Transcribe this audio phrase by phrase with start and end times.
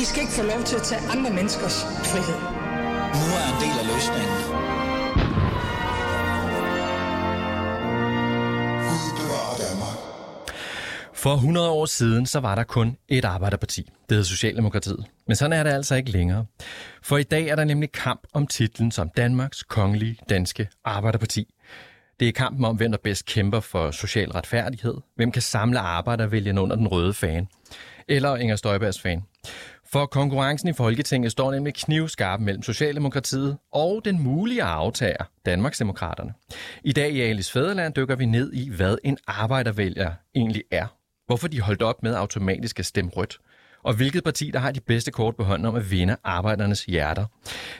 [0.00, 2.40] I skal ikke få lov til at tage andre menneskers frihed.
[3.20, 4.36] Nu er en del af løsningen.
[11.14, 13.90] For 100 år siden, så var der kun et arbejderparti.
[14.08, 15.04] Det hed Socialdemokratiet.
[15.26, 16.46] Men sådan er det altså ikke længere.
[17.02, 21.54] For i dag er der nemlig kamp om titlen som Danmarks kongelige danske arbejderparti.
[22.20, 24.94] Det er kampen om, hvem der bedst kæmper for social retfærdighed.
[25.16, 27.48] Hvem kan samle arbejdervælgerne under den røde fan.
[28.08, 29.22] Eller Inger Støjbergs fan.
[29.92, 36.32] For konkurrencen i Folketinget står nemlig knivskarp mellem Socialdemokratiet og den mulige aftager, Danmarksdemokraterne.
[36.84, 40.86] I dag i Alis Fæderland dykker vi ned i, hvad en arbejdervælger egentlig er.
[41.26, 43.38] Hvorfor de holdt op med automatisk at stemme rødt.
[43.82, 47.24] Og hvilket parti, der har de bedste kort på hånden om at vinde arbejdernes hjerter.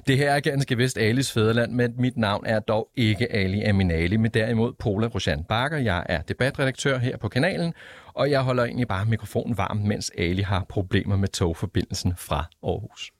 [0.06, 4.16] Det her er ganske vist Alis Fæderland, men mit navn er dog ikke Ali Aminali,
[4.16, 5.78] men derimod Pola Roshan Bakker.
[5.78, 7.74] Jeg er debatredaktør her på kanalen,
[8.14, 13.10] og jeg holder egentlig bare mikrofonen varm, mens Ali har problemer med togforbindelsen fra Aarhus.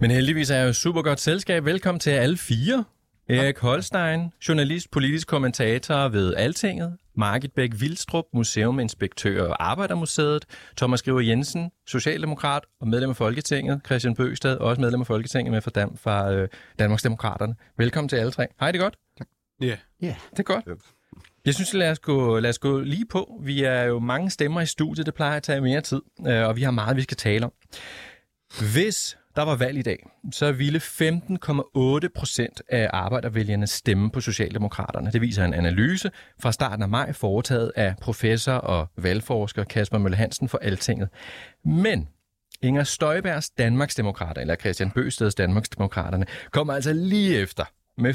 [0.00, 1.64] Men heldigvis er jeg jo super godt selskab.
[1.64, 2.84] Velkommen til alle fire.
[3.30, 6.96] Erik Holstein, journalist, politisk kommentator ved Altinget.
[7.16, 10.44] Margit Bæk Vildstrup, museuminspektør og Arbejdermuseet.
[10.76, 13.80] Thomas Skriver Jensen, socialdemokrat og medlem af Folketinget.
[13.86, 17.54] Christian Bøgstad, også medlem af Folketinget med fra, Dan- fra øh, Danmarks Demokraterne.
[17.78, 18.46] Velkommen til alle tre.
[18.60, 18.96] Hej, det er godt?
[19.60, 19.76] Ja.
[20.02, 20.64] Ja, det er godt.
[21.44, 23.40] Jeg synes, lad os, gå, lad os gå lige på.
[23.42, 26.56] Vi er jo mange stemmer i studiet, det plejer at tage mere tid, øh, og
[26.56, 27.52] vi har meget, vi skal tale om.
[28.72, 35.10] Hvis der var valg i dag, så ville 15,8 procent af arbejdervælgerne stemme på Socialdemokraterne.
[35.12, 36.10] Det viser en analyse
[36.42, 41.08] fra starten af maj, foretaget af professor og valgforsker Kasper Mølle Hansen for Altinget.
[41.64, 42.08] Men
[42.62, 47.64] Inger Støjbergs Danmarksdemokrater, eller Christian Bøsteds Danmarksdemokraterne, kommer altså lige efter
[47.98, 48.14] med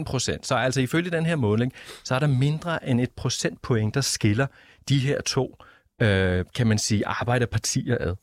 [0.00, 0.46] 15,1 procent.
[0.46, 1.72] Så altså ifølge den her måling,
[2.04, 4.46] så er der mindre end et procentpoint, der skiller
[4.88, 5.56] de her to,
[6.02, 8.14] øh, kan man sige, arbejderpartier ad.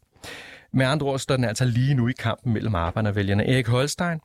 [0.73, 3.49] Med andre ord står den altså lige nu i kampen mellem arbejdervælgerne.
[3.49, 4.19] Erik Holstein,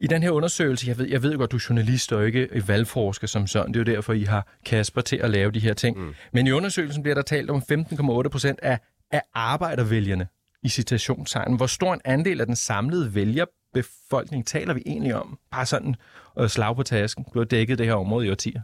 [0.00, 3.26] i den her undersøgelse, jeg ved, jeg ved godt, du er journalist og ikke valgforsker
[3.26, 5.98] som sådan, det er jo derfor, I har Kasper til at lave de her ting.
[5.98, 6.14] Mm.
[6.32, 8.78] Men i undersøgelsen bliver der talt om 15,8 procent af,
[9.10, 10.26] af arbejdervælgerne
[10.62, 11.56] i citationstegn.
[11.56, 15.38] Hvor stor en andel af den samlede vælgerbefolkning taler vi egentlig om?
[15.50, 15.94] Bare sådan
[16.38, 17.24] øh, slag på tasken.
[17.34, 18.60] Du har dækket det her område i årtier.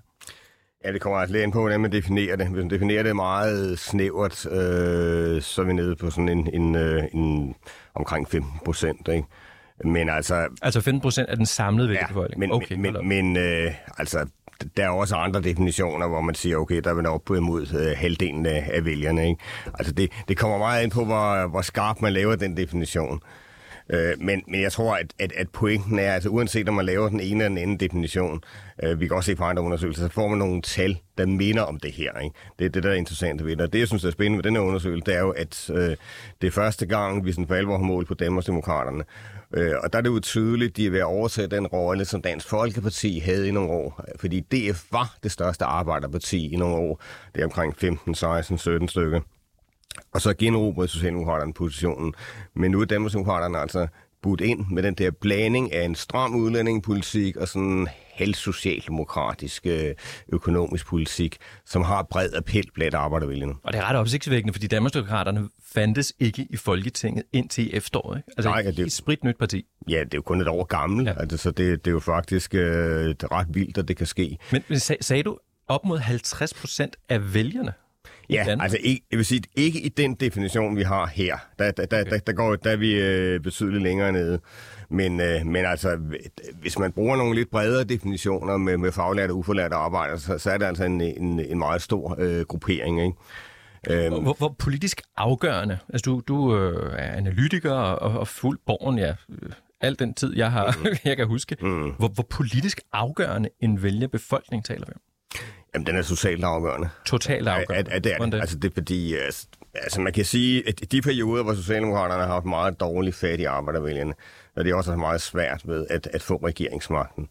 [0.84, 2.46] Ja, det kommer altså lidt ind på, hvordan man definerer det.
[2.46, 6.74] Hvis man definerer det meget snævert, øh, så er vi nede på sådan en, en,
[6.74, 7.54] øh, en
[7.94, 9.28] omkring 15 procent, ikke?
[9.84, 10.48] Men altså...
[10.62, 12.40] Altså 15 procent af den samlede vælgerbefolkning?
[12.40, 14.26] men, okay, men, men, øh, altså,
[14.76, 17.62] der er også andre definitioner, hvor man siger, okay, der er vi nok på imod
[17.62, 19.42] øh, halvdelen af, af vælgerne, ikke?
[19.74, 23.20] Altså, det, det kommer meget ind på, hvor, hvor skarp man laver den definition.
[23.92, 27.08] Øh, men, men jeg tror, at, at, at pointen er, altså uanset om man laver
[27.08, 28.40] den ene eller den anden definition,
[28.82, 31.62] øh, vi kan også se på andre undersøgelser, så får man nogle tal, der minder
[31.62, 32.18] om det her.
[32.18, 32.36] Ikke?
[32.58, 33.60] Det er det, der er interessant ved det.
[33.60, 35.96] Og det, jeg synes er spændende ved den her undersøgelse, det er jo, at øh,
[36.40, 39.04] det er første gang, vi sådan for alvor har målt på Danmarksdemokraterne.
[39.54, 42.04] Øh, og der er det jo tydeligt, at de er ved at overtage den rolle,
[42.04, 44.04] som Dansk Folkeparti havde i nogle år.
[44.20, 47.02] Fordi DF var det største arbejderparti i nogle år.
[47.34, 49.20] Det er omkring 15, 16, 17 stykker.
[50.12, 52.14] Og så generobrede Socialdemokraterne positionen.
[52.54, 53.86] Men nu er Danmarksdemokraterne altså
[54.22, 59.66] budt ind med den der blanding af en stram udlændingepolitik og sådan en helt socialdemokratisk
[59.66, 59.94] øh,
[60.32, 61.36] økonomisk politik,
[61.66, 63.52] som har bred appel blandt arbejdervælgerne.
[63.62, 68.18] Og det er ret opsigtsvækkende, fordi Danmarksdemokraterne fandtes ikke i Folketinget indtil efteråret.
[68.18, 68.28] Ikke?
[68.36, 69.64] Altså Nej, ja, det- et spritnyt parti.
[69.88, 71.12] Ja, det er jo kun et år gammel, ja.
[71.20, 74.38] Altså, så det, det er jo faktisk øh, det ret vildt, at det kan ske.
[74.52, 75.38] Men, men sag, sagde du
[75.68, 77.72] op mod 50 procent af vælgerne?
[78.32, 78.64] I Ja, Danmark?
[78.64, 81.36] altså ikke, jeg vil sige, ikke i den definition, vi har her.
[81.58, 84.40] Der, der, der, der, der, går, der er vi øh, betydeligt længere nede.
[84.90, 85.98] Men, øh, men altså,
[86.60, 90.50] hvis man bruger nogle lidt bredere definitioner med, med faglærte og uforlærte arbejdere, så, så
[90.50, 93.16] er det altså en, en, en meget stor øh, gruppering, ikke?
[93.90, 95.78] Øhm, Hvor, hvor politisk afgørende?
[95.88, 99.14] Altså, du, du øh, er analytiker og, og fuld borgen, ja.
[99.42, 100.86] øh, Al den tid, jeg har, mm.
[101.04, 101.56] jeg kan huske.
[101.60, 101.90] Mm.
[101.90, 105.00] Hvor, hvor politisk afgørende en vælgerbefolkning taler vi om?
[105.74, 106.88] Jamen, den er totalt afgørende.
[107.06, 107.92] Totalt afgørende.
[107.92, 108.40] At det er det.
[108.40, 112.32] Altså, det er fordi, altså, altså man kan sige, at de perioder, hvor Socialdemokraterne har
[112.32, 114.14] haft meget dårlig fat i arbejdervælgerne,
[114.56, 117.28] og det er også meget svært ved at, at få regeringsmagten.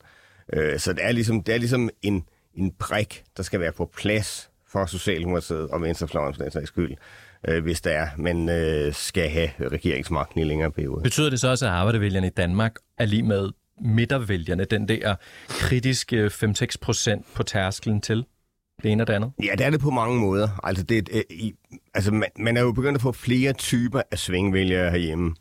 [0.53, 3.91] Øh, så det er ligesom, det er ligesom en, en prik, der skal være på
[3.97, 6.95] plads for Socialdemokratiet og Venstrefløjen for den sags skyld,
[7.47, 11.03] øh, hvis der er, man øh, skal have regeringsmagten i længere perioder.
[11.03, 13.49] Betyder det så også, at arbejdervælgerne i Danmark er lige med
[13.81, 15.15] midtervælgerne, den der
[15.49, 18.25] kritiske 5-6 procent på tærskelen til
[18.83, 19.31] det ene og det andet?
[19.43, 20.47] Ja, det er det på mange måder.
[20.63, 21.53] Altså, det, et, øh, i,
[21.93, 25.35] altså man, man er jo begyndt at få flere typer af svingvælgere herhjemme.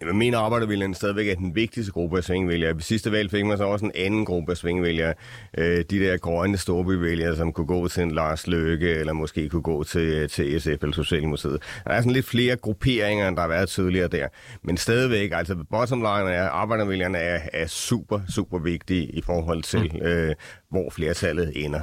[0.00, 2.74] Jeg mener, arbejdervælgerne stadigvæk er den vigtigste gruppe af svingvælgere.
[2.74, 5.14] Ved sidste valg fik man så også en anden gruppe af svingvælgere.
[5.58, 9.62] Øh, de der grønne storbyvælgere, som kunne gå til en Lars Løkke, eller måske kunne
[9.62, 11.62] gå til, til SF eller Socialdemokratiet.
[11.84, 14.28] Der er sådan lidt flere grupperinger, end der har været tidligere der.
[14.62, 19.92] Men stadigvæk, altså bottom line er, arbejdervælgerne er, er super, super vigtige i forhold til,
[19.94, 20.06] mm.
[20.06, 20.34] øh,
[20.70, 21.80] hvor flertallet ender.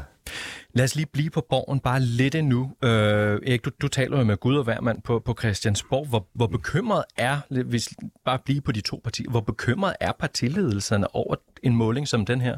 [0.75, 2.71] Lad os lige blive på borgen bare lidt endnu.
[2.83, 6.07] Øh, Erik, du, du taler jo med Gud og hvermand på, på Christiansborg.
[6.07, 7.89] Hvor, hvor bekymret er, hvis
[8.25, 12.41] bare blive på de to partier, hvor bekymret er partiledelserne over en måling som den
[12.41, 12.57] her?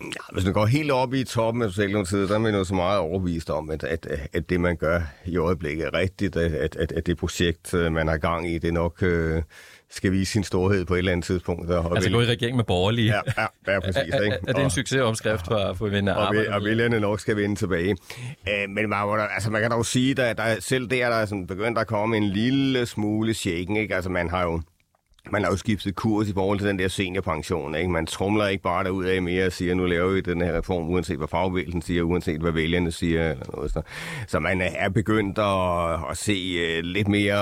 [0.00, 2.74] Ja, hvis man går helt op i toppen af Socialdemokratiet, så er man jo så
[2.74, 6.92] meget overbevist om, at, at, at det, man gør i øjeblikket, er rigtigt, at, at,
[6.92, 9.42] at det projekt, øh, man har gang i, det nok øh,
[9.96, 11.70] skal vise sin storhed på et eller andet tidspunkt.
[11.70, 13.14] Og altså gå i regering med borgerlige.
[13.14, 13.20] Ja,
[13.66, 14.14] ja, ja præcis.
[14.14, 16.48] er, er, er det en succesopskrift for, for at vinde og, arbejde?
[16.48, 17.96] Og vælgerne nok skal vinde tilbage.
[18.46, 21.46] Æ, men man, altså, man kan dog sige, at der, selv der, der er sådan
[21.46, 23.78] begyndt at komme en lille smule shaking.
[23.78, 23.94] Ikke?
[23.94, 24.60] Altså man har jo
[25.32, 27.74] man har jo skiftet kurs i forhold til den der seniorpension.
[27.74, 27.90] Ikke?
[27.90, 30.90] Man trumler ikke bare derud af mere og siger, nu laver vi den her reform,
[30.90, 33.30] uanset hvad fagbevægelsen siger, uanset hvad vælgerne siger.
[33.30, 33.72] Eller noget.
[33.72, 33.82] Så,
[34.28, 37.34] så man er begyndt at, at se øh, lidt mere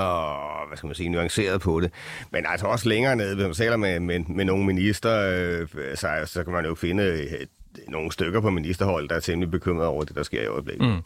[0.69, 1.91] hvad skal man sige, nuanceret på det.
[2.31, 6.09] Men altså også længere nede, hvis man taler med, med, med nogle minister, øh, så,
[6.27, 7.47] så kan man jo finde øh,
[7.89, 10.89] nogle stykker på ministerhold, der er temmelig bekymret over det, der sker i øjeblikket.
[10.89, 11.03] Mm.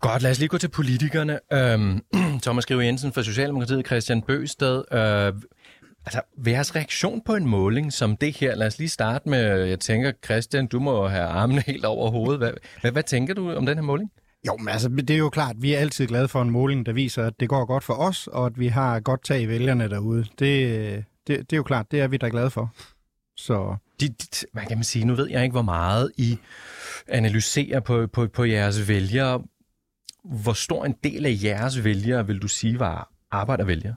[0.00, 1.38] Godt, lad os lige gå til politikerne.
[1.52, 2.00] Øhm,
[2.42, 4.84] Thomas Skrive Jensen fra Socialdemokratiet, Christian Bøsted.
[4.92, 5.32] Øh,
[6.06, 9.80] Altså, jeres reaktion på en måling som det her, lad os lige starte med, jeg
[9.80, 12.38] tænker, Christian, du må have armene helt over hovedet.
[12.38, 14.10] Hvad, hvad, hvad tænker du om den her måling?
[14.46, 16.92] Jo, men altså, det er jo klart, vi er altid glade for en måling, der
[16.92, 19.88] viser, at det går godt for os, og at vi har godt tag i vælgerne
[19.88, 20.26] derude.
[20.38, 22.74] Det, det, det er jo klart, det er vi da glade for.
[23.36, 23.76] Så...
[24.00, 25.04] De, de, hvad kan man sige?
[25.04, 26.38] Nu ved jeg ikke, hvor meget I
[27.08, 29.42] analyserer på, på, på jeres vælgere.
[30.24, 33.94] Hvor stor en del af jeres vælgere, vil du sige, var arbejdervælgere?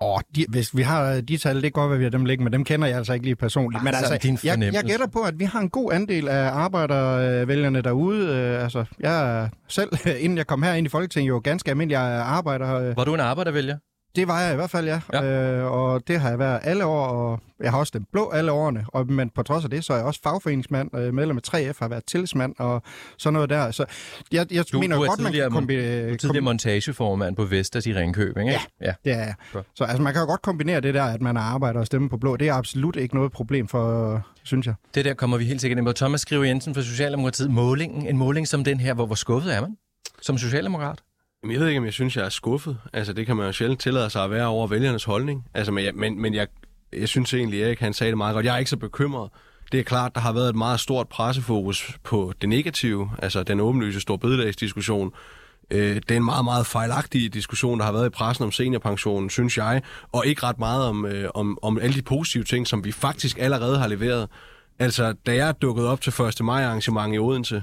[0.00, 2.52] Åh, de, hvis vi har de tal, det går, hvad vi har dem ligge, men
[2.52, 3.84] dem kender jeg altså ikke lige personligt.
[3.84, 7.82] men altså, din jeg, jeg gætter på, at vi har en god andel af arbejdervælgerne
[7.82, 8.28] derude.
[8.28, 9.88] Øh, altså, jeg selv,
[10.24, 12.74] inden jeg kom her ind i Folketinget, jo ganske almindelig arbejder.
[12.74, 12.96] Øh.
[12.96, 13.78] Var du en arbejdervælger?
[14.16, 15.00] Det var jeg i hvert fald, ja.
[15.12, 15.24] ja.
[15.24, 18.52] Øh, og det har jeg været alle år, og jeg har også den blå alle
[18.52, 18.84] årene.
[18.88, 21.76] Og, men på trods af det, så er jeg også fagforeningsmand, øh, medlem af 3F,
[21.78, 22.82] har været tillidsmand og
[23.18, 23.70] sådan noget der.
[23.70, 23.84] Så
[24.32, 26.08] jeg, jeg du, mener du godt, man kan kombinere...
[26.08, 28.60] Du er tidligere montageformand på Vestas i Ringkøbing, ikke?
[28.80, 28.94] Ja, ja.
[29.04, 29.34] det er jeg.
[29.74, 32.16] Så altså, man kan jo godt kombinere det der, at man arbejder og stemmer på
[32.16, 32.36] blå.
[32.36, 34.74] Det er absolut ikke noget problem for, synes jeg.
[34.94, 35.92] Det der kommer vi helt sikkert ind på.
[35.92, 37.50] Thomas Skrive Jensen fra Socialdemokratiet.
[37.50, 39.76] Målingen, en måling som den her, hvor, hvor skuffet er man
[40.22, 41.02] som socialdemokrat?
[41.44, 42.78] Jamen, jeg ved ikke, om jeg synes, jeg er skuffet.
[42.92, 45.44] Altså, det kan man jo sjældent tillade sig at være over vælgernes holdning.
[45.54, 46.46] Altså, men, jeg, men, men jeg,
[46.92, 48.46] jeg synes egentlig, Erik han sagde det meget godt.
[48.46, 49.30] Jeg er ikke så bekymret.
[49.72, 53.60] Det er klart, der har været et meget stort pressefokus på det negative, altså den
[53.60, 55.12] åbenlyse stor bededagsdiskussion.
[55.70, 59.30] Øh, det er en meget, meget fejlagtig diskussion, der har været i pressen om seniorpensionen,
[59.30, 59.82] synes jeg,
[60.12, 63.38] og ikke ret meget om, øh, om, om alle de positive ting, som vi faktisk
[63.38, 64.28] allerede har leveret.
[64.78, 66.44] Altså, da jeg dukkede op til 1.
[66.44, 67.62] maj arrangement i Odense,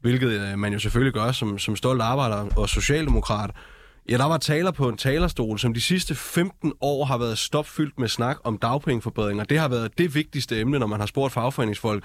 [0.00, 3.50] hvilket øh, man jo selvfølgelig gør som, som stolt arbejder og socialdemokrat,
[4.08, 7.98] ja, der var taler på en talerstol, som de sidste 15 år har været stopfyldt
[7.98, 9.44] med snak om dagpengeforbedringer.
[9.44, 12.04] Det har været det vigtigste emne, når man har spurgt fagforeningsfolk.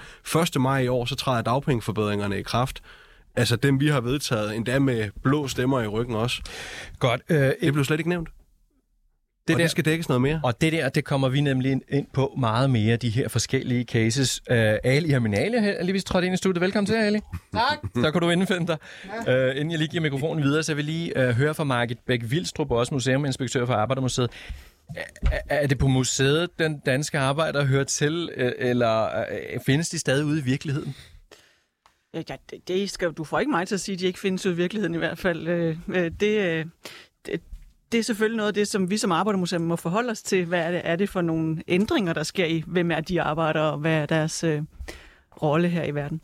[0.56, 0.60] 1.
[0.60, 2.82] maj i år, så træder dagpengeforbedringerne i kraft.
[3.36, 6.42] Altså dem, vi har vedtaget, endda med blå stemmer i ryggen også.
[6.98, 7.20] Godt.
[7.28, 8.28] Øh, det blev slet ikke nævnt.
[9.48, 10.40] Det og der, det skal dækkes noget mere.
[10.44, 14.40] Og det der, det kommer vi nemlig ind på meget mere, de her forskellige cases.
[14.50, 16.60] Uh, Ali Herminale er lige vist trådt ind i studiet.
[16.60, 17.20] Velkommen til, Ali.
[17.52, 17.78] Tak.
[17.94, 18.76] Så kan du indfinde dig.
[19.26, 19.50] Ja.
[19.50, 21.98] Uh, inden jeg lige giver mikrofonen videre, så vil jeg lige uh, høre fra Margit
[22.10, 24.30] Bæk-Vildstrup, også museuminspektør for Arbejdermuseet.
[24.96, 29.24] Er, er det på museet, den danske arbejder hører til, eller
[29.54, 30.94] uh, findes de stadig ude i virkeligheden?
[32.14, 32.22] Ja,
[32.68, 34.56] det skal, du får ikke mig til at sige, at de ikke findes ude i
[34.56, 35.46] virkeligheden i hvert fald.
[36.10, 36.20] Det,
[37.26, 37.40] det,
[37.94, 40.44] det er selvfølgelig noget af det, som vi som arbejdermuseum må forholde os til.
[40.44, 43.60] Hvad er det, er det for nogle ændringer, der sker i, hvem er de arbejder,
[43.60, 44.62] og hvad er deres øh,
[45.42, 46.20] rolle her i verden?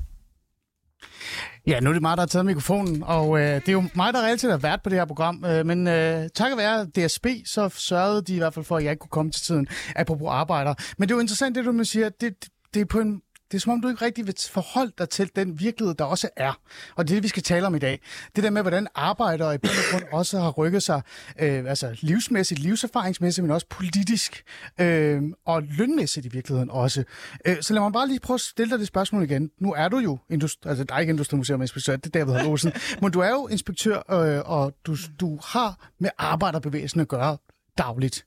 [1.66, 4.12] Ja, nu er det mig, der har taget mikrofonen, og øh, det er jo mig,
[4.12, 5.44] der reelt set har været på det her program.
[5.44, 8.90] Øh, men øh, takket være DSB, så sørgede de i hvert fald for, at jeg
[8.90, 10.74] ikke kunne komme til tiden, apropos arbejder.
[10.98, 13.56] Men det er jo interessant, det du man siger, det, det er på en det
[13.56, 16.60] er som om, du ikke rigtig vil forholde dig til den virkelighed, der også er.
[16.96, 18.00] Og det er det, vi skal tale om i dag.
[18.36, 21.02] Det der med, hvordan arbejdere i bund og grund også har rykket sig
[21.40, 24.44] øh, altså livsmæssigt, livserfaringsmæssigt, men også politisk
[24.80, 27.04] øh, og lønmæssigt i virkeligheden også.
[27.46, 29.50] Øh, så lad mig bare lige prøve at stille dig det spørgsmål igen.
[29.58, 32.72] Nu er du jo, industri, altså der er ikke Industrimuseum inspektør, det er David Hallosen,
[33.02, 37.36] men du er jo inspektør, øh, og du, du har med arbejderbevægelsen at gøre
[37.78, 38.26] dagligt.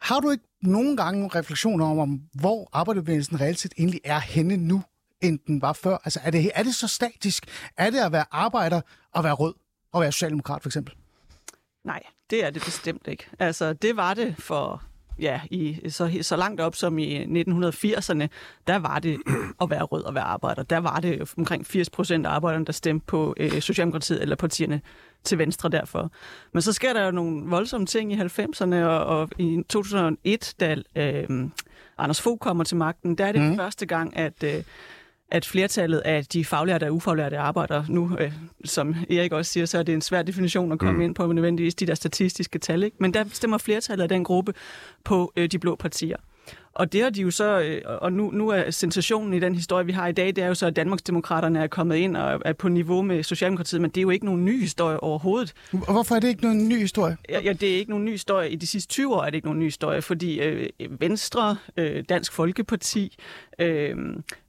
[0.00, 4.56] Har du ikke nogle gange refleksioner om, om hvor arbejderbevægelsen reelt set egentlig er henne
[4.56, 4.82] nu,
[5.20, 5.96] end den var før?
[6.04, 7.46] Altså, er det, er det så statisk?
[7.76, 8.80] Er det at være arbejder
[9.12, 9.54] og være rød
[9.92, 10.94] og være socialdemokrat, for eksempel?
[11.84, 13.26] Nej, det er det bestemt ikke.
[13.38, 14.82] Altså, det var det for
[15.18, 18.26] ja, i, så, så langt op som i 1980'erne,
[18.66, 19.18] der var det
[19.62, 20.62] at være rød og være arbejder.
[20.62, 24.80] Der var det omkring 80 procent af arbejderne, der stemte på øh, Socialdemokratiet eller partierne
[25.24, 26.10] til venstre derfor.
[26.52, 30.76] Men så sker der jo nogle voldsomme ting i 90'erne, og, og i 2001, da
[30.96, 31.48] øh,
[31.98, 33.56] Anders Fogh kommer til magten, der er det mm.
[33.56, 34.42] første gang, at...
[34.44, 34.62] Øh,
[35.34, 38.32] at flertallet af de faglærte og ufaglærte arbejder nu, øh,
[38.64, 41.00] som Erik også siger, så er det en svær definition at komme mm.
[41.00, 42.82] ind på nødvendigvis de der statistiske tal.
[42.82, 42.96] Ikke?
[43.00, 44.54] Men der stemmer flertallet af den gruppe
[45.04, 46.16] på øh, de blå partier.
[46.74, 49.86] Og det har de jo så, øh, og nu, nu er sensationen i den historie,
[49.86, 52.52] vi har i dag, det er jo så, at Danmarksdemokraterne er kommet ind og er
[52.52, 55.54] på niveau med Socialdemokratiet, men det er jo ikke nogen ny historie overhovedet.
[55.72, 57.16] Og hvorfor er det ikke nogen ny historie?
[57.28, 58.50] Ja, ja det er ikke nogen ny historie.
[58.50, 60.68] I de sidste 20 år er det ikke nogen ny historie, fordi øh,
[61.00, 63.16] Venstre, øh, Dansk Folkeparti,
[63.58, 63.96] øh,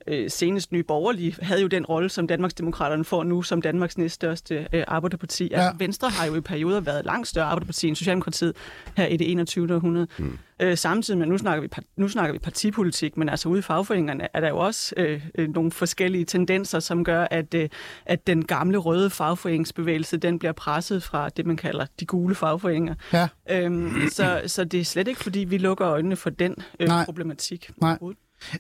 [0.08, 4.68] øh, senest Nye Borgerlige havde jo den rolle, som Danmarksdemokraterne får nu som Danmarks næststørste
[4.74, 5.44] øh, arbejderparti.
[5.44, 5.68] Altså, ja.
[5.68, 8.56] Altså, Venstre har jo i perioder været langt større arbejderparti end Socialdemokratiet
[8.98, 9.76] her i det 21.
[9.76, 10.08] århundrede.
[10.18, 10.38] Mm.
[10.60, 14.28] Øh, samtidig med, nu snakker, vi, nu snakker vi partipolitik, men altså ude i fagforeningerne
[14.34, 17.70] er der jo også øh, øh, nogle forskellige tendenser, som gør, at, øh,
[18.06, 22.96] at den gamle røde fagforeningsbevægelse, den bliver presset fra det, man kalder de gule fagforeninger.
[23.14, 23.28] Ja.
[23.50, 27.06] Øhm, så, så det er slet ikke, fordi vi lukker øjnene for den øh, Nej.
[27.06, 27.72] problematik.
[27.82, 27.98] Nej.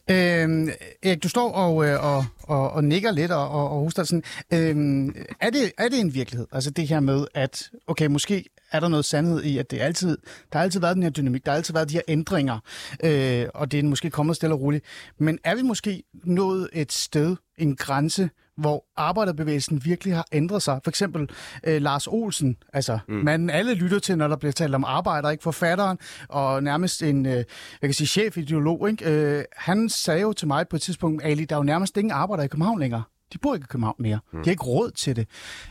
[0.10, 0.70] Øhm,
[1.04, 4.24] Erik, du står og, øh, og, og, og nikker lidt og, og, og huster sådan.
[4.54, 6.48] Øhm, er, det, er det en virkelighed?
[6.51, 10.18] Altså det her med, at okay, måske er der noget sandhed i, at det altid,
[10.54, 12.60] der har altid været den her dynamik, der har altid været de her ændringer,
[13.04, 14.86] øh, og det er måske kommet stille og roligt.
[15.18, 20.80] Men er vi måske nået et sted, en grænse, hvor arbejderbevægelsen virkelig har ændret sig.
[20.84, 21.30] For eksempel
[21.64, 23.16] øh, Lars Olsen, altså mm.
[23.16, 25.98] manden alle lytter til, når der bliver talt om arbejder, ikke forfatteren,
[26.30, 27.46] og nærmest en, øh, jeg
[27.82, 29.12] kan sige, chefideolog, ikke?
[29.12, 32.12] Øh, han sagde jo til mig på et tidspunkt, Ali, der er jo nærmest ingen
[32.12, 33.04] arbejder i København længere.
[33.34, 34.20] De bor ikke i København mere.
[34.34, 34.40] Mm.
[34.40, 35.28] De har ikke råd til det.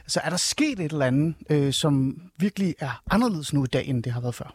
[0.06, 3.88] Så er der sket et eller andet, øh, som virkelig er anderledes nu i dag,
[3.88, 4.54] end det har været før?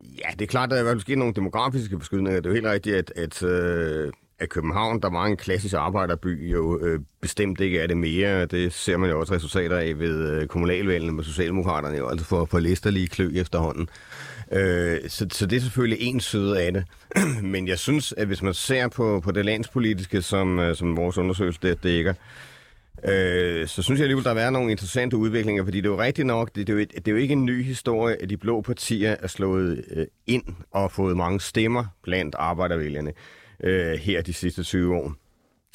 [0.00, 2.40] Ja, det er klart, at der er sket nogle demografiske beskydninger.
[2.40, 6.52] Det er jo helt rigtigt, at, at øh, at København, der var en klassisk arbejderby,
[6.52, 8.46] jo øh, bestemt ikke er det mere.
[8.46, 12.44] Det ser man jo også resultater af ved øh, kommunalvalgene med Socialdemokraterne, jo altså for,
[12.44, 12.58] for
[12.90, 13.88] lige klø efterhånden.
[14.52, 16.84] Øh, så, så det er selvfølgelig en side af det.
[17.52, 21.18] Men jeg synes, at hvis man ser på, på det landspolitiske, som, øh, som vores
[21.18, 22.14] undersøgelse der dækker,
[23.04, 26.26] øh, så synes jeg alligevel, der er nogle interessante udviklinger, fordi det er jo rigtigt
[26.26, 28.60] nok, det, det, er, jo, det er jo ikke en ny historie, at de blå
[28.60, 33.12] partier er slået øh, ind og fået mange stemmer blandt arbejdervælgerne
[33.64, 35.12] øh, her de sidste 20 år.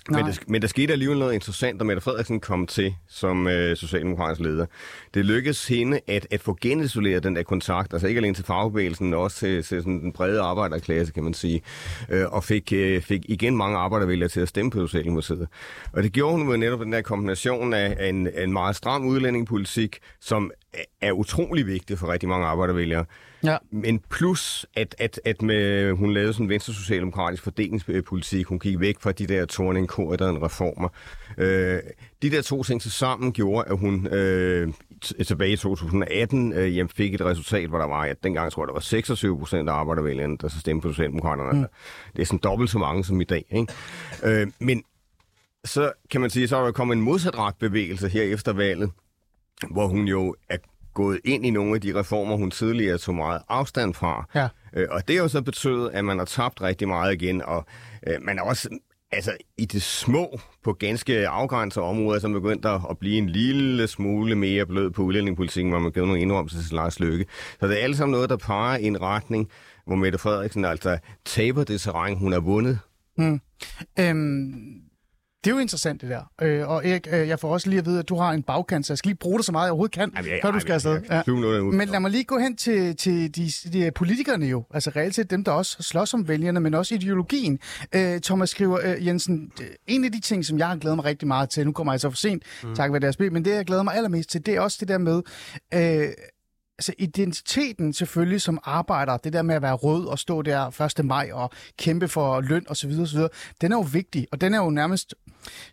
[0.10, 3.78] Men der, men der skete alligevel noget interessant, da Mette Frederiksen kom til som øh,
[3.78, 4.66] socialdemokratisk leder.
[5.14, 9.06] Det lykkedes hende at, at få genisoleret den der kontakt, altså ikke alene til fagbevægelsen,
[9.06, 11.62] men også til, til sådan den brede arbejderklasse, kan man sige,
[12.10, 15.48] øh, og fik, øh, fik igen mange arbejdervælgere til at stemme på Socialdemokratiet.
[15.94, 20.00] Og det gjorde hun med netop den der kombination af, en, en meget stram udlændingepolitik,
[20.20, 20.52] som
[21.02, 23.06] er utrolig vigtig for rigtig mange arbejdervælgere,
[23.44, 23.58] Ja.
[23.72, 28.96] Men plus, at, at, at med, hun lavede sådan en venstre-socialdemokratisk fordelingspolitik, hun gik væk
[29.00, 30.90] fra de der torning korridoren reformer.
[31.38, 31.80] Øh,
[32.22, 34.74] de der to ting til sammen gjorde, at hun øh,
[35.26, 38.68] tilbage i 2018 øh, hjem fik et resultat, hvor der var, at dengang tror jeg,
[38.68, 41.60] der var 26 procent af arbejdervælgerne, der så stemte på Socialdemokraterne.
[41.60, 41.66] Mm.
[42.16, 43.46] Det er sådan dobbelt så mange som i dag.
[43.52, 43.74] Ikke?
[44.24, 44.84] Øh, men
[45.66, 48.92] så kan man sige, så er der kommet en modsat bevægelse her efter valget,
[49.70, 50.58] hvor hun jo er
[50.94, 54.30] gået ind i nogle af de reformer, hun tidligere tog meget afstand fra.
[54.36, 54.48] Ja.
[54.74, 57.66] Øh, og det har jo så betydet, at man har tabt rigtig meget igen, og
[58.08, 58.70] øh, man er også
[59.12, 64.36] altså, i det små på ganske afgrænsede områder, som begyndt at blive en lille smule
[64.36, 67.26] mere blød på udlændingepolitikken, hvor man giver nogle indrømmelser til Lars Løkke.
[67.60, 69.50] Så det er alle sammen noget, der peger i en retning,
[69.86, 72.80] hvor Mette Frederiksen altså taber det terræn, hun har vundet.
[73.18, 73.42] Hmm.
[74.00, 74.82] Øhm,
[75.44, 76.22] det er jo interessant, det der.
[76.42, 78.86] Øh, og Erik, øh, jeg får også lige at vide, at du har en bagkant,
[78.86, 80.74] så jeg skal lige bruge det så meget, jeg overhovedet kan, jamen, før du skal
[80.74, 81.02] afsted.
[81.10, 81.22] Ja.
[81.78, 85.30] Men lad mig lige gå hen til, til de, de politikerne jo, altså reelt set
[85.30, 87.60] dem, der også slås om vælgerne, men også ideologien.
[87.96, 89.52] Øh, Thomas skriver, øh, Jensen,
[89.88, 92.00] en af de ting, som jeg har glædet mig rigtig meget til, nu kommer jeg
[92.00, 92.76] så for sent, mm.
[92.76, 94.88] tak for deres spil, men det, jeg glæder mig allermest til, det er også det
[94.88, 95.22] der med,
[95.74, 96.14] øh,
[96.82, 101.06] altså identiteten selvfølgelig som arbejder, det der med at være rød og stå der 1.
[101.06, 103.20] maj og kæmpe for løn osv., osv.,
[103.62, 105.16] den er jo vigtig, og den er jo nærmest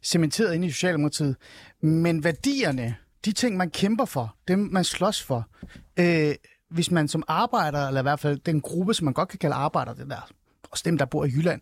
[0.02, 1.36] cementeret ind i Socialdemokratiet.
[1.80, 5.48] Men værdierne, de ting, man kæmper for, dem man slås for,
[5.98, 6.34] øh,
[6.70, 9.54] hvis man som arbejder, eller i hvert fald den gruppe, som man godt kan kalde
[9.54, 10.28] arbejder, det der
[10.70, 11.60] også dem, der bor i Jylland,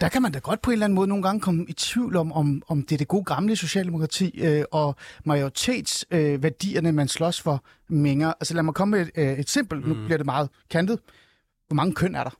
[0.00, 2.16] der kan man da godt på en eller anden måde nogle gange komme i tvivl
[2.16, 7.40] om, om, om det er det gode gamle socialdemokrati øh, og majoritetsværdierne, øh, man slås
[7.40, 8.32] for, mænger.
[8.40, 9.88] Altså lad mig komme med et, øh, et simpelt, mm.
[9.88, 10.98] nu bliver det meget kantet.
[11.66, 12.30] Hvor mange køn er der?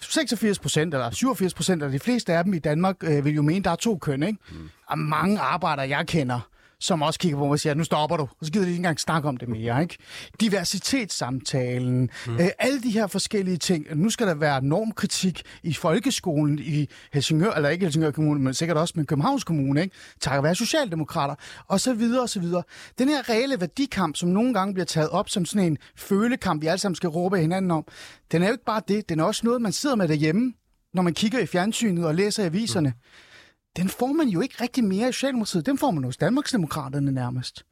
[0.00, 3.42] 86 procent eller 87 procent af de fleste af dem i Danmark øh, vil jo
[3.42, 4.38] mene, der er to køn, ikke?
[4.50, 4.70] Mm.
[4.86, 6.48] Og mange arbejdere, jeg kender,
[6.84, 8.78] som også kigger på mig og siger, nu stopper du, og så gider de ikke
[8.78, 9.82] engang snakke om det mere.
[9.82, 9.96] Ikke?
[10.40, 12.34] Diversitetssamtalen, mm.
[12.34, 13.86] øh, alle de her forskellige ting.
[13.94, 18.76] Nu skal der være normkritik i folkeskolen i Helsingør, eller ikke Helsingør Kommune, men sikkert
[18.76, 19.96] også med Københavns Kommune, ikke?
[20.20, 21.34] Tak at være socialdemokrater,
[21.68, 22.62] og så videre og så videre.
[22.98, 26.66] Den her reelle værdikamp, som nogle gange bliver taget op som sådan en følekamp, vi
[26.66, 27.84] alle sammen skal råbe hinanden om,
[28.32, 30.52] den er jo ikke bare det, den er også noget, man sidder med derhjemme,
[30.94, 32.88] når man kigger i fjernsynet og læser aviserne.
[32.88, 33.33] Mm.
[33.76, 35.66] Den får man jo ikke rigtig mere i Socialdemokratiet.
[35.66, 37.64] Den får man hos Danmarksdemokraterne nærmest.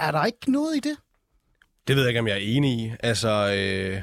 [0.00, 0.96] Er der ikke noget i det?
[1.88, 2.92] Det ved jeg ikke, om jeg er enig i.
[3.00, 4.02] Altså, øh,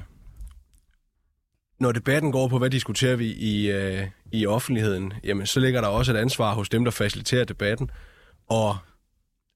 [1.79, 5.87] når debatten går på, hvad diskuterer vi i, øh, i offentligheden, jamen så ligger der
[5.87, 7.91] også et ansvar hos dem, der faciliterer debatten.
[8.49, 8.77] Og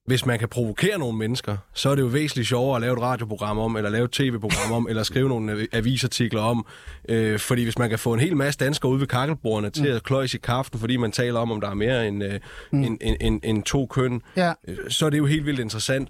[0.05, 3.01] hvis man kan provokere nogle mennesker, så er det jo væsentligt sjovere at lave et
[3.01, 6.65] radioprogram om, eller lave et tv-program om, eller skrive nogle avisartikler om.
[7.09, 10.03] Øh, fordi hvis man kan få en hel masse danskere ude ved kakkelbordene til at
[10.03, 12.39] kløjse i kaften, fordi man taler om, om der er mere end, øh,
[12.71, 12.83] mm.
[12.83, 14.53] end, end, end, end to køn, Ja.
[14.67, 16.09] øh, så er det jo helt vildt interessant.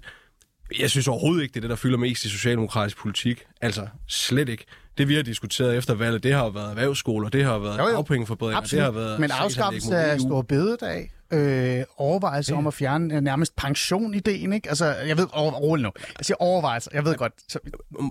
[0.78, 3.44] Jeg synes overhovedet ikke, det er det, der fylder mest i socialdemokratisk politik.
[3.60, 4.64] Altså, slet ikke.
[4.98, 7.88] Det, vi har diskuteret efter valget, det har jo været erhvervsskoler, det har været Jo,
[7.88, 7.96] jo.
[7.96, 9.20] afpengeforbedringer, det har været...
[9.20, 14.68] Men afskaffelse af stor bededag, øh, overvejelser om at fjerne øh, nærmest pension-ideen, ikke?
[14.68, 15.90] Altså, jeg ved, over, rolig nu.
[16.18, 17.32] Jeg siger overvejelser, jeg ved godt.
[17.48, 17.58] Så,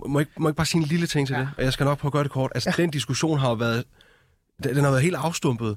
[0.06, 1.40] Må jeg, ikke- må jeg ikke bare sige en lille ting til ja.
[1.40, 1.48] det?
[1.58, 2.52] Og jeg skal nok prøve at gøre det kort.
[2.54, 2.82] Altså, ja.
[2.82, 3.84] den diskussion har jo været...
[4.64, 5.76] Den har været helt afstumpet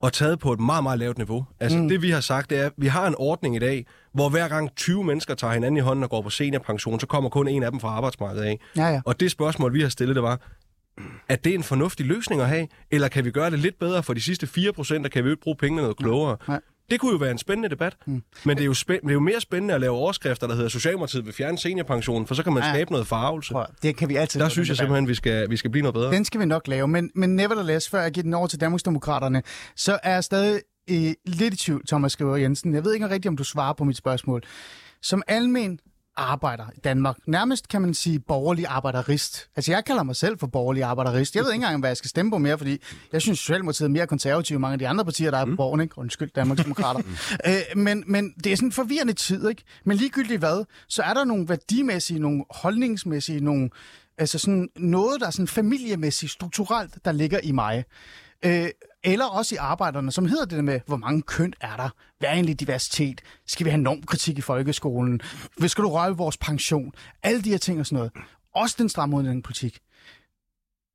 [0.00, 1.44] og taget på et meget, meget lavt niveau.
[1.60, 1.88] Altså, mm.
[1.88, 4.48] det vi har sagt, det er, at vi har en ordning i dag, hvor hver
[4.48, 7.62] gang 20 mennesker tager hinanden i hånden og går på seniorpension, så kommer kun en
[7.62, 8.58] af dem fra arbejdsmarkedet af.
[8.76, 9.00] ja, ja.
[9.04, 10.40] Og det spørgsmål, vi har stillet, det var,
[11.28, 14.14] er det en fornuftig løsning at have, eller kan vi gøre det lidt bedre for
[14.14, 16.36] de sidste 4 procent, og kan vi ikke bruge pengene noget klogere?
[16.48, 16.60] Nej.
[16.90, 17.96] Det kunne jo være en spændende debat.
[18.06, 18.22] Mm.
[18.44, 20.68] Men det er, jo spæ- det er jo mere spændende at lave overskrifter, der hedder
[20.68, 22.72] Socialdemokratiet vil fjerne seniorpensionen, for så kan man Ja.
[22.72, 23.52] skabe noget farvelse.
[23.52, 24.86] prøv, det kan vi altid Der synes jeg debat.
[24.86, 26.12] simpelthen, vi skal, vi skal blive noget bedre.
[26.12, 29.42] Den skal vi nok lave, men, men nevertheless, før jeg giver den over til Danmarksdemokraterne,
[29.76, 32.74] så er jeg stadig øh, lidt i tvivl, Thomas Skriver Jensen.
[32.74, 34.42] Jeg ved ikke rigtigt, om du svarer på mit spørgsmål.
[35.02, 35.80] Som almen
[36.18, 39.48] arbejder i Danmark, nærmest kan man sige borgerlig arbejderist.
[39.56, 41.36] Altså jeg kalder mig selv for borgerlig arbejderist.
[41.36, 42.78] Jeg ved ikke engang, hvad jeg skal stemme på mere, fordi
[43.12, 45.56] jeg synes, Socialdemokratiet er mere konservativ end mange af de andre partier, der er på
[45.56, 45.98] borgen, ikke?
[45.98, 47.00] Undskyld, Danmarksdemokrater.
[47.48, 49.62] øh, men, men det er sådan en forvirrende tid, ikke?
[49.84, 53.70] Men ligegyldigt hvad, så er der nogle værdimæssige, nogle holdningsmæssige, nogle
[54.20, 57.84] Altså sådan noget, der er sådan familiemæssigt, strukturelt, der ligger i mig.
[58.44, 58.68] Øh,
[59.04, 61.88] eller også i arbejderne, som hedder det der med, hvor mange køn er der?
[62.18, 63.20] Hvad er egentlig diversitet?
[63.46, 65.20] Skal vi have normkritik i folkeskolen?
[65.56, 66.92] Hvad skal du røre ved vores pension?
[67.22, 68.12] Alle de her ting og sådan noget.
[68.54, 69.78] Også den stramme udlændingepolitik.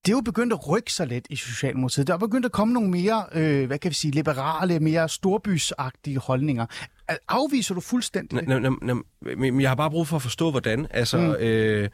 [0.06, 2.08] Det er jo begyndt at rykke sig lidt i Socialdemokratiet.
[2.08, 6.20] Der er begyndt at komme nogle mere, øh, hvad kan vi sige, liberale, mere storbysagtige
[6.20, 6.66] holdninger.
[7.28, 9.62] Afviser du fuldstændig det?
[9.62, 10.88] Jeg har bare brug for at forstå, hvordan.
[10.92, 11.32] Altså, mm.
[11.32, 11.90] øh,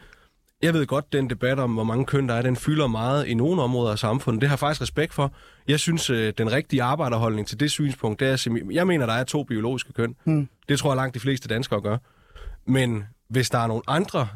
[0.61, 3.33] jeg ved godt, den debat om, hvor mange køn der er, den fylder meget i
[3.33, 4.41] nogle områder af samfundet.
[4.41, 5.31] Det har jeg faktisk respekt for.
[5.67, 9.13] Jeg synes, øh, den rigtige arbejderholdning til det synspunkt, det er, at jeg mener, der
[9.13, 10.15] er to biologiske køn.
[10.25, 10.49] Mm.
[10.69, 11.97] Det tror jeg langt de fleste danskere gør.
[12.65, 14.27] Men hvis der er nogle andre,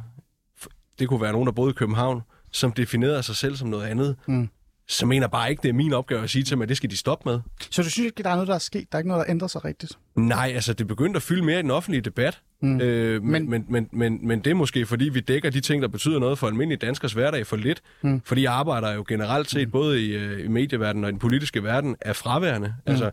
[0.99, 4.15] det kunne være nogen, der boede i København, som definerede sig selv som noget andet,
[4.25, 4.49] Mm.
[4.87, 6.89] så mener bare ikke, det er min opgave at sige til dem, at det skal
[6.89, 7.39] de stoppe med.
[7.71, 8.91] Så du synes ikke, der er noget, der er sket?
[8.91, 9.97] Der er ikke noget, der ændrer sig rigtigt?
[10.15, 12.41] Nej, altså det begyndte at fylde mere i den offentlige debat.
[12.63, 12.81] Mm.
[12.81, 15.87] Øh, men, Men- men, men, men, det er måske, fordi vi dækker de ting, der
[15.87, 17.81] betyder noget for almindelige danskers hverdag for lidt.
[18.01, 18.21] Mm.
[18.25, 21.63] Fordi jeg arbejder jo generelt set, både i, øh, i medieverdenen og i den politiske
[21.63, 22.67] verden, er fraværende.
[22.67, 22.91] Mm.
[22.91, 23.11] Altså,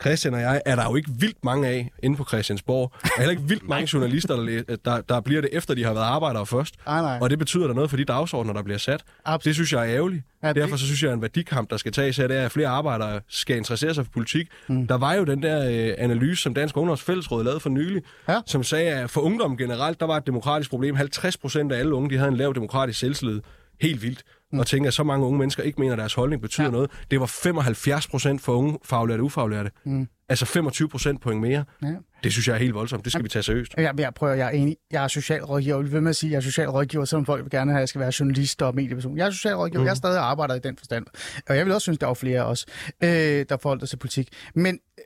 [0.00, 2.92] Christian og jeg er der jo ikke vildt mange af inde på Christiansborg.
[3.02, 5.92] Der er heller ikke vildt mange journalister, der, der, der bliver det, efter de har
[5.94, 6.74] været arbejdere først.
[6.86, 7.18] Nej, nej.
[7.20, 9.02] Og det betyder der noget for de dagsordner, der bliver sat.
[9.24, 9.44] Absolut.
[9.44, 10.22] Det synes jeg er ærgerligt.
[10.42, 12.36] Ja, Ja, det- Derfor så synes jeg, at en værdikamp, der skal tages her, det
[12.36, 14.48] er, at flere arbejdere skal interessere sig for politik.
[14.68, 14.86] Mm.
[14.86, 18.40] Der var jo den der øh, analyse, som Dansk Ungdoms Fællesråd lavede for nylig, Ja.
[18.46, 20.96] som sagde, at for ungdom generelt, der var et demokratisk problem.
[20.96, 23.40] 50 procent af alle unge, de havde en lav demokratisk selvtillid.
[23.80, 24.22] Helt vildt.
[24.52, 24.58] Mm.
[24.58, 26.70] Og tænker, at så mange unge mennesker ikke mener, at deres holdning betyder Ja.
[26.70, 26.90] noget.
[27.10, 29.70] Det var 75 procent for unge faglærte og ufaglærte.
[29.84, 30.08] Mm.
[30.28, 31.64] Altså 25 procent point mere.
[31.82, 31.94] Ja.
[32.24, 33.04] Det synes jeg er helt voldsomt.
[33.04, 33.74] Det skal vi tage seriøst.
[33.76, 34.76] Jeg, jeg prøver, jeg er enig.
[34.90, 35.76] Jeg er socialrådgiver.
[35.76, 37.78] Jeg vil ved med at sige, at jeg er socialrådgiver, selvom folk vil gerne have,
[37.78, 39.16] at jeg skal være journalist og medieperson.
[39.16, 39.80] Jeg er socialrådgiver.
[39.80, 39.84] Mm.
[39.86, 41.06] Jeg er stadig arbejder i den forstand.
[41.48, 42.66] Og jeg vil også synes, der er flere også,
[43.04, 43.08] øh,
[43.48, 44.28] der forholder sig til politik.
[44.54, 45.04] Men, øh,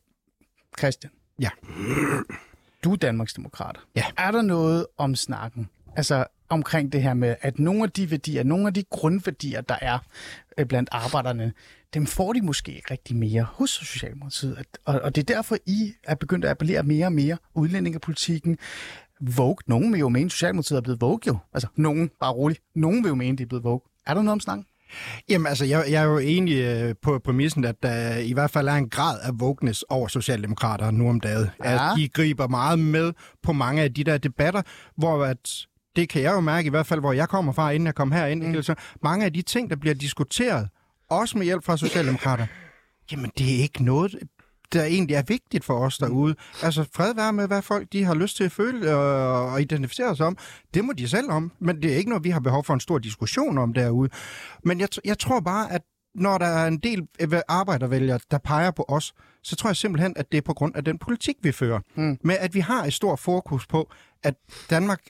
[0.79, 1.13] Christian.
[1.41, 1.49] Ja.
[2.85, 3.77] Du er Danmarksdemokrat.
[3.97, 4.05] Ja.
[4.19, 5.69] Er der noget om snakken?
[5.97, 9.77] Altså omkring det her med, at nogle af de værdier, nogle af de grundværdier, der
[9.81, 9.99] er
[10.59, 11.53] øh, blandt arbejderne,
[11.95, 14.57] dem får de måske ikke rigtig mere hos Socialdemokratiet.
[14.59, 18.59] At- Og, og det er derfor, I er begyndt at appellere mere og mere udlændingepolitikken.
[19.21, 19.57] Vogue.
[19.67, 21.39] Nogen vil jo mene, at Socialdemokratiet er blevet Vogue jo.
[21.55, 22.61] Altså, nogen, bare roligt.
[22.75, 23.81] Nogen vil jo mene, det er blevet Vogue.
[24.07, 24.67] Er der noget om snakken?
[25.29, 28.69] Jamen altså, jeg, jeg er jo enig øh, på præmissen, at der i hvert fald
[28.69, 31.47] er en grad af wokeness over Socialdemokrater nu om dagen.
[31.65, 31.91] Ja.
[31.93, 34.63] At de griber meget med på mange af de der debatter,
[34.97, 37.87] hvor at, det kan jeg jo mærke i hvert fald, hvor jeg kommer fra, inden
[37.87, 38.43] jeg kom herind.
[38.57, 38.63] Mm.
[38.63, 40.69] Så mange af de ting, der bliver diskuteret,
[41.11, 42.47] også med hjælp fra Socialdemokrater,
[43.13, 44.15] jamen det er ikke noget,
[44.73, 46.35] der egentlig er vigtigt for os derude.
[46.63, 50.17] Altså fred være med, hvad folk de har lyst til at føle og, og identificere
[50.17, 50.37] sig om.
[50.75, 52.81] Det må de selv om, men det er ikke noget, vi har behov for en
[52.81, 54.11] stor diskussion om derude.
[54.65, 55.83] Men jeg, jeg tror bare, at
[56.15, 57.09] når der er en del
[57.49, 60.85] arbejdervælgere, der peger på os, så tror jeg simpelthen, at det er på grund af
[60.85, 61.81] den politik, vi fører.
[61.95, 62.19] Mm.
[62.25, 63.91] Med at vi har et stort fokus på,
[64.23, 64.35] at
[64.71, 65.01] Danmark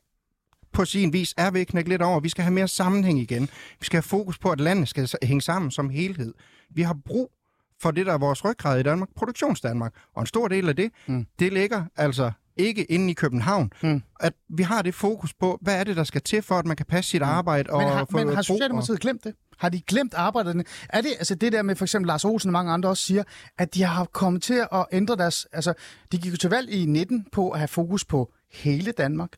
[0.74, 2.20] på sin vis er ved at knække lidt over.
[2.20, 3.42] Vi skal have mere sammenhæng igen.
[3.80, 6.34] Vi skal have fokus på, at landet skal hænge sammen som helhed.
[6.70, 7.30] Vi har brug
[7.82, 9.94] for det, der er vores ryggrad i Danmark, produktionsdanmark.
[10.14, 11.26] Og en stor del af det, mm.
[11.38, 13.72] det ligger altså ikke inde i København.
[13.82, 14.02] Mm.
[14.20, 16.76] At vi har det fokus på, hvad er det, der skal til for, at man
[16.76, 17.28] kan passe sit mm.
[17.28, 19.00] arbejde og men har, få Men har Socialdemokratiet og...
[19.00, 19.34] glemt det?
[19.58, 20.64] Har de glemt arbejderne?
[20.88, 23.22] Er det altså det der med for eksempel Lars Olsen og mange andre også siger,
[23.58, 25.46] at de har kommet til at ændre deres...
[25.52, 25.74] Altså,
[26.12, 29.30] de gik jo til valg i 19 på at have fokus på hele Danmark.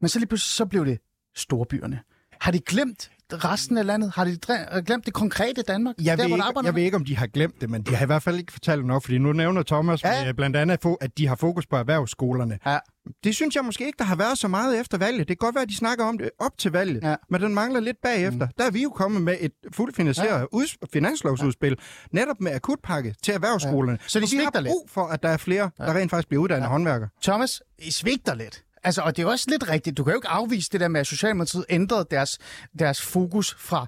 [0.00, 0.98] Men så lige pludselig så blev det
[1.36, 2.00] storbyerne.
[2.40, 4.12] Har de glemt resten af landet?
[4.14, 4.38] Har de
[4.86, 5.94] glemt det konkrete Danmark?
[5.98, 8.04] Jeg, der, ved, ikke, jeg ved ikke, om de har glemt det, men de har
[8.04, 10.24] i hvert fald ikke fortalt nok, fordi nu nævner Thomas ja.
[10.24, 12.58] med, blandt andet, at de har fokus på erhvervsskolerne.
[12.66, 12.78] Ja.
[13.24, 15.18] Det synes jeg måske ikke, der har været så meget efter valget.
[15.18, 17.16] Det kan godt være, at de snakker om det op til valget, ja.
[17.30, 18.46] men den mangler lidt bagefter.
[18.46, 18.52] Mm.
[18.58, 20.44] Der er vi jo kommet med et fuldt finansieret ja.
[20.52, 22.18] Ud, finanslovsudspil, ja.
[22.18, 23.98] netop med akutpakke til erhvervsskolerne.
[24.02, 24.08] Ja.
[24.08, 26.64] Så de vi har brug for, at der er flere, der rent faktisk bliver uddannet
[26.64, 26.70] ja.
[26.70, 27.08] håndværker.
[27.22, 28.64] Thomas, I svigter lidt.
[28.82, 29.96] Altså, og det er også lidt rigtigt.
[29.96, 32.38] Du kan jo ikke afvise det der med, at Socialdemokratiet ændrede deres,
[32.78, 33.86] deres fokus fra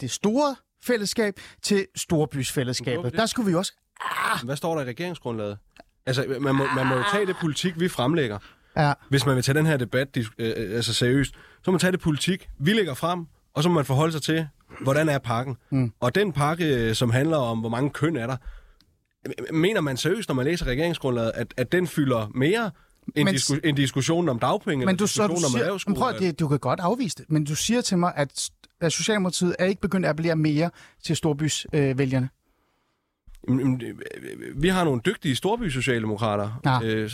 [0.00, 3.12] det store fællesskab til storbysfællesskabet.
[3.12, 3.72] Der skulle vi også...
[4.00, 4.44] Ah.
[4.44, 5.58] Hvad står der i regeringsgrundlaget?
[6.06, 8.38] Altså, man må, man må jo tage det politik, vi fremlægger.
[8.76, 8.92] Ja.
[9.10, 11.92] Hvis man vil tage den her debat øh, øh, altså seriøst, så må man tage
[11.92, 14.48] det politik, vi lægger frem, og så må man forholde sig til,
[14.80, 15.56] hvordan er pakken.
[15.70, 15.92] Mm.
[16.00, 18.36] Og den pakke, øh, som handler om, hvor mange køn er der,
[19.52, 22.70] mener man seriøst, når man læser regeringsgrundlaget, at, at den fylder mere
[23.16, 26.40] en, men, disku, en diskussion om dagpenge, men du, så, du siger, om prøv, det,
[26.40, 29.80] du kan godt afvise det, men du siger til mig, at, at Socialdemokratiet er ikke
[29.80, 30.70] begyndt at appellere mere
[31.02, 32.28] til storbysvælgerne.
[33.48, 36.80] Øh, vi har nogle dygtige storbysocialdemokrater, ja.
[36.82, 37.10] øh,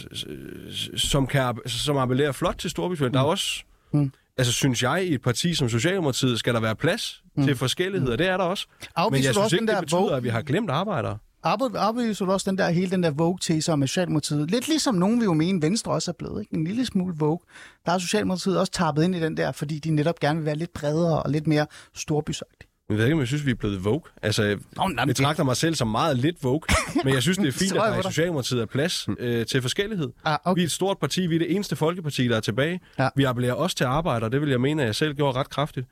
[0.96, 3.10] som, kan, som appellerer flot til storbysvælgerne.
[3.10, 3.12] Mm.
[3.12, 4.12] Der er også, mm.
[4.36, 7.44] altså synes jeg, i et parti som Socialdemokratiet skal der være plads mm.
[7.44, 8.12] til forskelligheder.
[8.12, 8.18] Mm.
[8.18, 8.66] Det er der også.
[8.96, 12.50] Afviser Men jeg synes ikke, det betyder, at vi har glemt arbejdere arbejder så også
[12.50, 14.50] den der, hele den der Vogue-tese om Socialdemokratiet.
[14.50, 16.40] Lidt ligesom nogen vil jo mene, Venstre også er blevet.
[16.40, 16.54] Ikke?
[16.54, 17.38] En lille smule Vogue.
[17.86, 20.56] Der er Socialdemokratiet også tappet ind i den der, fordi de netop gerne vil være
[20.56, 22.70] lidt bredere og lidt mere storbysagtige.
[22.88, 24.00] Jeg ved ikke, om jeg synes, vi er blevet Vogue.
[24.22, 24.58] Altså, jeg
[25.06, 26.60] betragter mig selv som meget lidt Vogue,
[27.04, 30.10] men jeg synes, det er fint, at der i Socialdemokratiet er plads øh, til forskellighed.
[30.24, 30.58] Ah, okay.
[30.58, 32.80] Vi er et stort parti, vi er det eneste folkeparti, der er tilbage.
[32.98, 33.08] Ja.
[33.16, 35.86] Vi appellerer også til arbejdere, det vil jeg mene, at jeg selv gjorde ret kraftigt.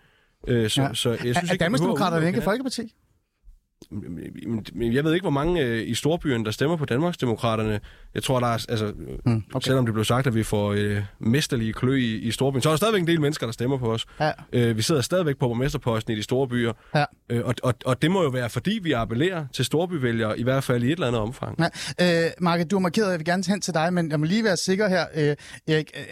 [0.49, 0.95] Øh, så, ja.
[0.95, 2.95] så jeg synes er, er Danmarksdemokraterne ikke et folkeparti?
[4.81, 7.81] Jeg ved ikke, hvor mange øh, i storbyerne, der stemmer på Danmarksdemokraterne.
[8.15, 8.93] Jeg tror, der er, altså,
[9.25, 9.67] mm, okay.
[9.67, 12.73] selvom det blev sagt, at vi får øh, mesterlige klø i, i storbyen, så er
[12.73, 14.07] der stadigvæk en del mennesker, der stemmer på os.
[14.21, 14.31] Ja.
[14.53, 16.73] Øh, vi sidder stadigvæk på borgmesterposten i de store byer.
[16.95, 17.05] Ja.
[17.31, 20.65] Øh, og, og, og det må jo være, fordi vi appellerer til storbyvælgere, i hvert
[20.65, 21.59] fald i et eller andet omfang.
[22.01, 22.27] Ja.
[22.27, 24.45] Øh, Marke, du har markeret, jeg vil gerne hen til dig, men jeg må lige
[24.45, 25.37] være sikker her, øh,
[25.75, 25.91] Erik.
[25.97, 26.05] Øh,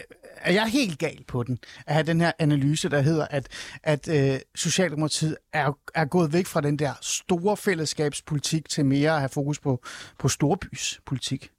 [0.46, 3.48] er jeg helt gal på den, at have den her analyse, der hedder, at,
[3.82, 9.18] at øh, Socialdemokratiet er, er gået væk fra den der store fællesskabspolitik til mere at
[9.18, 9.84] have fokus på,
[10.18, 11.50] på storbyspolitik?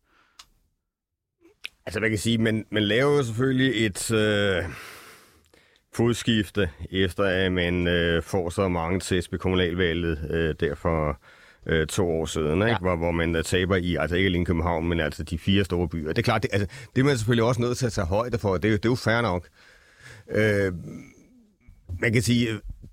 [1.85, 4.63] Altså, man kan sige, man, man laver jo selvfølgelig et øh,
[5.93, 11.21] fodskifte, efter at man øh, får så mange test ved kommunalvalget, øh, derfor
[11.67, 12.65] øh, to år siden, ikke?
[12.65, 12.77] Ja.
[12.77, 16.07] Hvor, hvor man taber i, altså ikke alene København, men altså de fire store byer.
[16.07, 18.37] Det er klart, det, altså, det er man selvfølgelig også nødt til at tage højde
[18.37, 19.47] for, det, det er jo fair nok.
[20.31, 20.73] Øh,
[21.99, 22.47] man kan sige,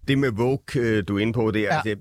[0.09, 1.77] det med Vogue, øh, du er inde på, det er, ja.
[1.77, 1.97] altså,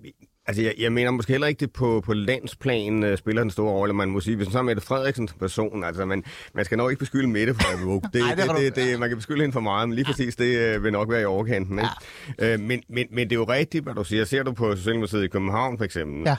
[0.45, 3.71] Altså, jeg, jeg mener måske heller ikke, det på, på landsplan uh, spiller den store
[3.71, 3.93] rolle.
[3.93, 6.23] Man må sige, hvis man så Mette Frederiksen person, altså man,
[6.56, 9.10] man skal nok ikke beskylde Mette for at Det, Ej, det, det, det, det, man
[9.10, 11.79] kan beskylde hende for meget, men lige præcis det uh, vil nok være i overkanten.
[11.79, 11.89] Ikke?
[12.39, 12.53] Ja.
[12.53, 14.25] Uh, men, men, men det er jo rigtigt, hvad du siger.
[14.25, 16.36] Ser du på Socialdemokratiet i København for eksempel, ja.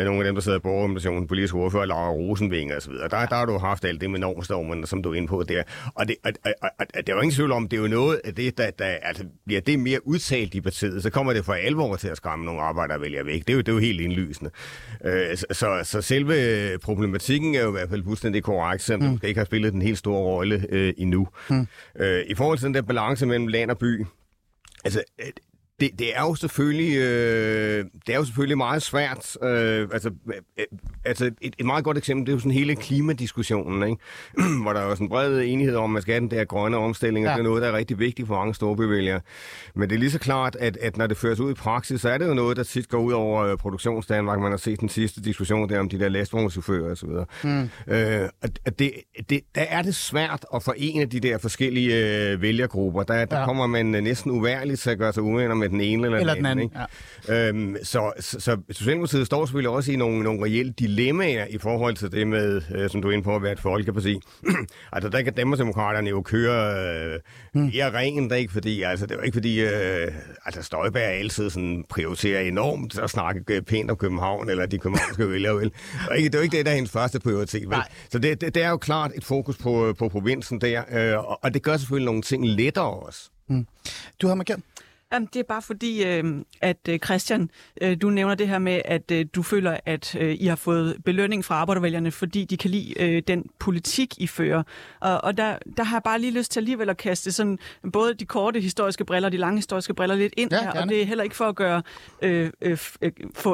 [0.00, 3.34] uh, nogle af dem, der sidder i borgerrepræsentationen, politisk ordfører, Laura Rosenvinger osv., der, der
[3.34, 5.62] har du haft alt det med normstormen, som du er inde på der.
[5.94, 7.88] Og det, og, og, og, og, det er jo ingen tvivl om, det er jo
[7.88, 11.44] noget af det, der, der altså, bliver det mere udtalt i partiet, så kommer det
[11.44, 13.41] for alvor til at skræmme nogle arbejdere vælger væk.
[13.46, 14.50] Det er jo, det er jo helt indlysende.
[15.04, 19.18] Øh, så, så selve problematikken er jo i hvert fald fuldstændig korrekt, selvom mm.
[19.18, 21.28] det ikke har spillet den helt store rolle øh, endnu.
[21.50, 21.66] Mm.
[21.98, 24.06] Øh, I forhold til den der balance mellem land og by,
[24.84, 25.02] altså
[25.82, 29.36] det, det er jo selvfølgelig øh, det er jo selvfølgelig meget svært.
[29.42, 30.10] Øh, altså,
[30.58, 30.64] øh,
[31.04, 34.02] altså et, et meget godt eksempel det er jo sådan hele klimadiskussionen, ikke?
[34.62, 36.44] hvor der er jo sådan en bred enighed om, at man skal have den der
[36.44, 37.34] grønne omstilling, og ja.
[37.34, 39.20] det er noget, der er rigtig vigtigt for mange storbevælgere.
[39.74, 42.08] Men det er lige så klart, at, at når det føres ud i praksis, så
[42.08, 44.40] er det jo noget, der tit går ud over øh, produktionsdanmark.
[44.40, 47.08] Man har set den sidste diskussion der om de der lastvognschauffører osv.
[47.44, 47.68] Mm.
[47.94, 48.28] Øh,
[48.78, 48.92] det,
[49.30, 53.02] det, der er det svært at forene de der forskellige øh, vælgergrupper.
[53.02, 53.44] Der, der ja.
[53.44, 56.44] kommer man næsten uværligt til at gøre sig uvenner med den ene eller, Eller den
[56.44, 56.70] den anden.
[57.28, 57.48] ikke?
[57.48, 61.94] Øhm, så, så, så Socialdemokratiet står selvfølgelig også i nogle, nogle reelle dilemmaer i forhold
[61.94, 64.20] til det med, øh, som du er inde på, at være et folkeparti.
[64.92, 66.74] altså der kan Danmarksdemokraterne jo køre
[67.14, 67.20] øh,
[67.54, 68.52] mere rent, ikke?
[68.52, 70.08] fordi altså, det er jo ikke fordi, øh,
[70.44, 75.30] altså Støjberg altid sådan prioriterer enormt at snakke øh, pænt om København, eller de københavnske
[75.32, 75.70] vælgere, vel?
[75.70, 75.74] Det
[76.10, 77.68] er jo ikke det, er jo ikke det, der er hendes første prioritet, vel?
[77.68, 77.88] Nej.
[78.10, 81.38] Så det, det, det er jo klart et fokus på, på provinsen der, øh, og,
[81.44, 83.30] og det gør selvfølgelig nogle ting lettere også.
[84.22, 84.60] Du har markeret.
[85.12, 86.24] Jamen, det er bare fordi, øh,
[86.60, 90.36] at øh, Christian, øh, du nævner det her med, at øh, du føler, at øh,
[90.40, 94.62] I har fået belønning fra arbejdervælgerne, fordi de kan lide øh, den politik, I fører.
[95.00, 97.58] Og, og der, der har jeg bare lige lyst til alligevel at kaste sådan,
[97.92, 100.68] både de korte historiske briller og de lange historiske briller lidt ind Ja, her.
[100.68, 100.88] Og gerne.
[100.92, 101.82] det er heller ikke for at gøre
[102.22, 102.78] øh, øh,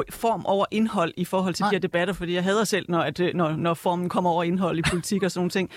[0.09, 1.69] form over indhold i forhold til Nej.
[1.69, 4.77] de her debatter, fordi jeg hader selv, når, at, når, når formen kommer over indhold
[4.79, 5.69] i politik og sådan nogle ting.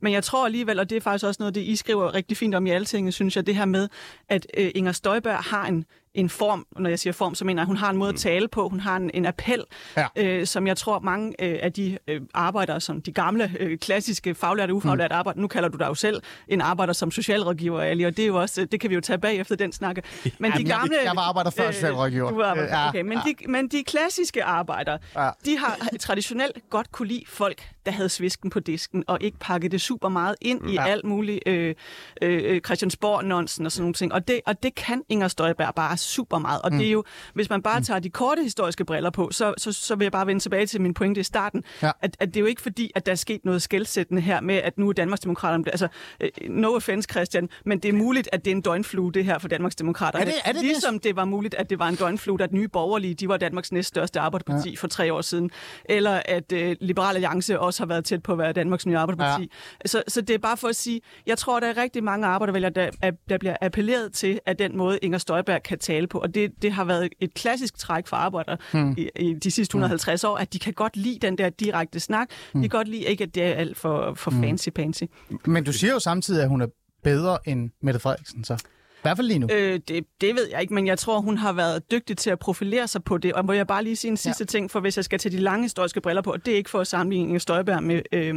[0.00, 2.54] Men jeg tror alligevel, og det er faktisk også noget, det I skriver rigtig fint
[2.54, 3.88] om i Altinget, synes jeg, det her med,
[4.28, 7.62] at øh, Inger Støjberg har en, en form, når jeg siger form, så mener jeg,
[7.62, 9.64] at hun har en måde at tale på, hun har en, en appel,
[9.96, 10.06] Ja.
[10.16, 14.34] øh, som jeg tror mange øh, af de øh, arbejdere, som de gamle, øh, klassiske,
[14.34, 15.18] faglærte og ufaglærte mm.
[15.18, 18.26] arbejder, nu kalder du dig jo selv en arbejder som socialrådgiver, Ali, og det er
[18.26, 20.02] jo også, det kan vi jo tage bag efter den snakke.
[20.38, 22.30] Men Jamen, jeg- jeg var arbejder før socialrådgiver.
[22.30, 23.32] Du arbejder, Ja, okay, men, ja.
[23.46, 25.30] de, men de klassiske arbejdere, Ja.
[25.44, 29.72] de har traditionelt godt kunne lide folk, der havde svisken på disken, og ikke pakket
[29.72, 30.86] det super meget ind i Ja.
[30.86, 31.74] alt muligt øh,
[32.22, 34.12] øh, Christiansborg-nonsen og sådan nogle ting.
[34.12, 36.62] Og det, og det kan Inger Støjberg bare super meget.
[36.62, 36.78] Og mm.
[36.78, 39.94] det er jo, hvis man bare tager de korte historiske briller på, så, så, så
[39.96, 41.90] vil jeg bare vende tilbage til min pointe i starten, Ja.
[42.00, 44.54] at, at det er jo ikke fordi, at der er sket noget skældsættende her med,
[44.54, 45.64] at nu er Danmarksdemokraterne...
[45.68, 45.88] Altså,
[46.20, 49.38] øh, no offense, Christian, men det er muligt, at det er en døgnflue, det her
[49.38, 50.24] for Danmarksdemokraterne.
[50.24, 50.64] Er det- er det det?
[50.64, 53.72] ligesom det var muligt, at det var en døgnflue, at nye borgerlige, de var Danmarks
[53.72, 54.74] næststørste arbejderparti ja.
[54.78, 55.50] for tre år siden.
[55.84, 59.42] Eller at øh, Liberal Alliance også har været tæt på at være Danmarks nye arbejderparti.
[59.42, 59.88] Ja.
[59.88, 62.72] Så, så det er bare for at sige, jeg tror, der er rigtig mange arbejdervælgere,
[62.72, 66.18] der, er- der bliver appelleret til, at den måde Inger Støjberg kan tale på.
[66.18, 68.94] Og det, det har været et klassisk træk for arbejdere hmm.
[68.98, 72.28] i, i de sidste 150 år, at de kan godt lide den der direkte snak.
[72.52, 75.04] De kan godt lide ikke, at det er alt for, for fancy-pansy.
[75.44, 76.66] Men du siger jo samtidig, at hun er
[77.02, 78.64] bedre end Mette Frederiksen, så.
[79.00, 79.48] I hvert fald lige nu.
[79.52, 82.38] Øh, det, det ved jeg ikke, men jeg tror, hun har været dygtig til at
[82.38, 83.32] profilere sig på det.
[83.32, 84.46] Og må jeg bare lige sige en sidste ja.
[84.46, 86.70] ting, for hvis jeg skal tage de lange historiske briller på, og det er ikke
[86.70, 88.34] for at sammenligne Inger Støjberg med øh,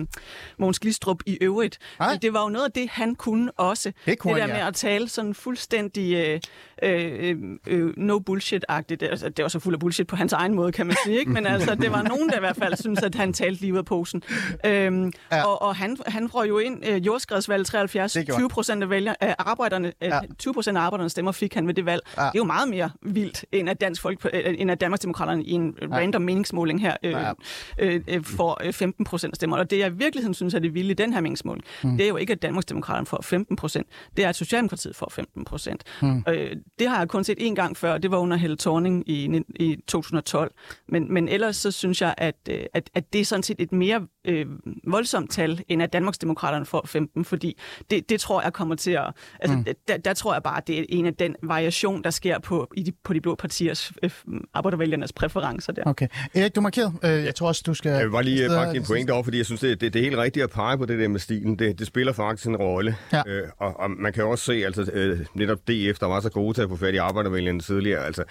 [0.57, 1.79] Mogens Glistrup i øvrigt.
[1.99, 3.91] Men det var jo noget af det, han kunne også.
[4.05, 4.67] Det kunne det der han, med ja.
[4.67, 6.39] at tale sådan fuldstændig øh,
[6.83, 7.35] øh,
[7.67, 9.03] øh, no bullshit-agtigt.
[9.03, 11.19] Altså, det var så fuld af bullshit på hans egen måde, kan man sige.
[11.19, 11.31] Ikke?
[11.31, 13.77] Men altså, det var nogen, der i hvert fald synes, at han talte lige ud
[13.77, 14.23] af posen.
[14.65, 15.43] Øhm, Ja.
[15.45, 18.13] Og, og han, han får jo ind øh, jordskredsvalget 73.
[18.13, 20.19] Det gjorde 20 procent af, vælger, af arbejderne, øh, Ja.
[20.39, 22.01] 20 procent af arbejdernes stemmer fik han ved det valg.
[22.17, 22.21] Ja.
[22.21, 25.51] Det er jo meget mere vildt, end at, Dansk Folk, øh, end at Danmarksdemokraterne i
[25.51, 25.87] en ja.
[25.87, 27.31] random meningsmåling her øh, Ja.
[27.79, 29.57] øh, øh, får øh, 15 procent af stemmer.
[29.57, 31.97] Og det, jeg i virkeligheden synes er det vilde i den her meningsmåling, mm.
[31.97, 33.87] det er jo ikke, at Danmarksdemokraterne får 15 procent.
[34.17, 35.83] Det er, at Socialdemokratiet får 15 procent.
[36.01, 36.23] Mm.
[36.27, 39.41] Øh, det har jeg kun set en gang før, det var under Helle Thorning i,
[39.55, 40.51] i 2012.
[40.87, 43.71] Men, men ellers så synes jeg, at, øh, at, at det er sådan set et
[43.71, 44.45] mere øh,
[44.87, 47.57] voldsomt tal, end at Danmarksdemokraterne får 15, fordi
[47.89, 49.11] det, det tror jeg kommer til at...
[49.39, 49.65] Altså, mm.
[49.87, 52.71] der, der tror jeg bare, at det er en af den variation, der sker på,
[52.77, 54.11] i de, på de blå partiers øh,
[54.53, 55.83] arbejdervælgernes præferencer der.
[55.85, 56.07] Okay.
[56.33, 56.93] Erik, du markerede.
[57.03, 57.91] Øh, jeg tror også, du skal...
[57.91, 59.99] Jeg vil bare lige afsted- bakke din pointe over, fordi jeg synes, det, det, det
[59.99, 61.59] er helt rigtigt at pege på det der med stilen.
[61.59, 62.95] Det, det spiller faktisk en rolle.
[63.13, 63.21] Ja.
[63.27, 66.29] Øh, og, og man kan jo også se, altså øh, netop DF, der var så
[66.29, 68.23] gode til at få fat i arbejdervælgerne tidligere, altså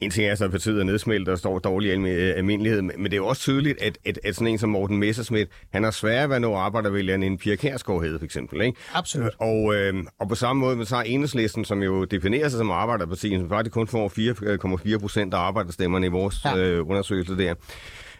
[0.00, 3.12] en ting er så, at partiet er nedsmeltet og står dårlig øh, almindelighed, men det
[3.12, 6.28] er jo også tydeligt, at, at, at sådan en som Morten Messerschmidt, han har sværere
[6.28, 8.60] ved at nå arbejdervælgerne end Pia Kærsgaard hed, for eksempel.
[8.60, 8.78] Ikke?
[8.94, 9.32] Absolut.
[9.38, 13.36] Og, øh, og på samme måde, man tager enhedslisten, som jo definerer sig som arbejderparti,
[13.38, 14.08] som faktisk kun får
[14.94, 16.56] 4,4 procent af arbejderstemmerne i vores ja.
[16.56, 17.54] øh, undersøgelse der.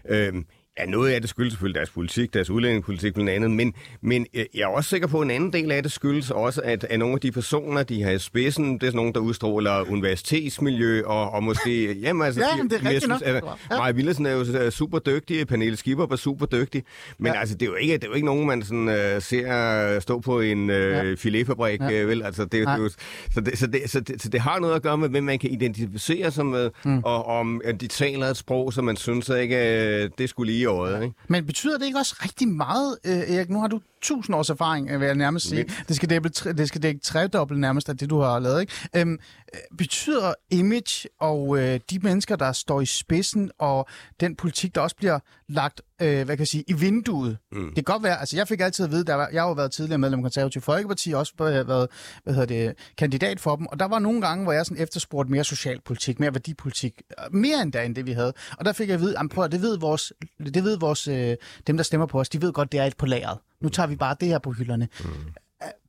[0.08, 0.32] Øh,
[0.80, 4.44] Ja, noget af det skyldes selvfølgelig deres politik, deres udlændingepolitik blandt andet, men, men øh,
[4.54, 6.98] jeg er også sikker på, at en anden del af det skyldes også, at, at
[6.98, 11.02] nogle af de personer, de har i spidsen, det er sådan nogle, der udstråler universitetsmiljø,
[11.06, 11.92] og, og måske...
[12.02, 13.22] Jamen, altså, Ja, men det er rigtigt nok.
[13.24, 13.34] at
[13.70, 13.78] Ja.
[13.78, 16.82] Maja Villadsen er jo øh, super dygtig, Pernille Skipper var super dygtig,
[17.18, 17.32] men Ja.
[17.34, 17.40] ja.
[17.40, 20.20] altså, det er, jo ikke, det er jo ikke nogen, man sådan, øh, ser stå
[20.20, 21.14] på en øh, Ja.
[21.14, 21.86] filetfabrik, Ja.
[21.88, 22.02] ja.
[22.02, 22.22] øh, vel?
[22.22, 22.88] Altså, det, det, er jo,
[23.34, 25.38] så, det, så, det, så, det, så det har noget at gøre med, hvem man
[25.38, 26.98] kan identificere sig med, mm.
[27.04, 29.56] og om at de taler et sprog, som man synes ikke,
[30.04, 31.14] øh, det skulle lige i øjet, ikke?
[31.28, 33.50] Men betyder det ikke også rigtig meget, øh, Erik?
[33.50, 35.64] Nu har du tusind års erfaring, øh, vil jeg nærmest sige.
[35.88, 38.60] Det skal, dække, det skal dække tredobbelt nærmest af det, du har lavet.
[38.60, 38.72] Ikke?
[38.96, 39.18] Øhm, øh,
[39.78, 43.88] betyder image og øh, de mennesker, der står i spidsen, og
[44.20, 47.38] den politik, der også bliver lagt øh, hvad kan jeg sige, i vinduet.
[47.52, 47.66] Mm.
[47.66, 49.54] Det kan godt være, altså jeg fik altid at vide, der var, jeg har jo
[49.54, 51.88] været tidligere medlem af Konservativ Folkeparti, også øh, været
[52.24, 55.32] hvad hedder det, kandidat for dem, og der var nogle gange, hvor jeg sådan efterspurgte
[55.32, 58.32] mere socialpolitik, mere værdipolitik, øh, mere endda end det, vi havde.
[58.58, 61.36] Og der fik jeg at vide, prøv at, det ved, vores, det ved vores, øh,
[61.66, 63.38] dem, der stemmer på os, de ved godt, det er et på lageret.
[63.60, 64.88] Nu tager vi bare det her på hylderne.
[65.04, 65.10] Mm.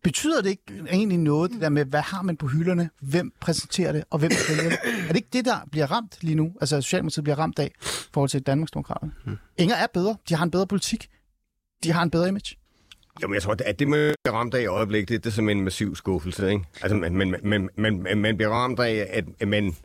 [0.03, 3.91] Betyder det ikke egentlig noget, det der med, hvad har man på hylderne, hvem præsenterer
[3.91, 4.79] det, og hvem vælger det?
[5.03, 6.53] Er det ikke det, der bliver ramt lige nu?
[6.61, 9.11] Altså, Socialdemokratiet bliver ramt af, i forhold til Danmarksdemokraterne.
[9.25, 9.37] Hmm.
[9.57, 10.15] Inger er bedre.
[10.29, 11.09] De har en bedre politik.
[11.83, 12.55] De har en bedre image.
[13.23, 15.33] Jo, men jeg tror, at det med at ramt af i øjeblikket, det, det er
[15.33, 16.65] simpelthen en massiv skuffelse, ikke?
[16.81, 19.75] Altså, man, man, man, man, man, man bliver ramt af, at, at man,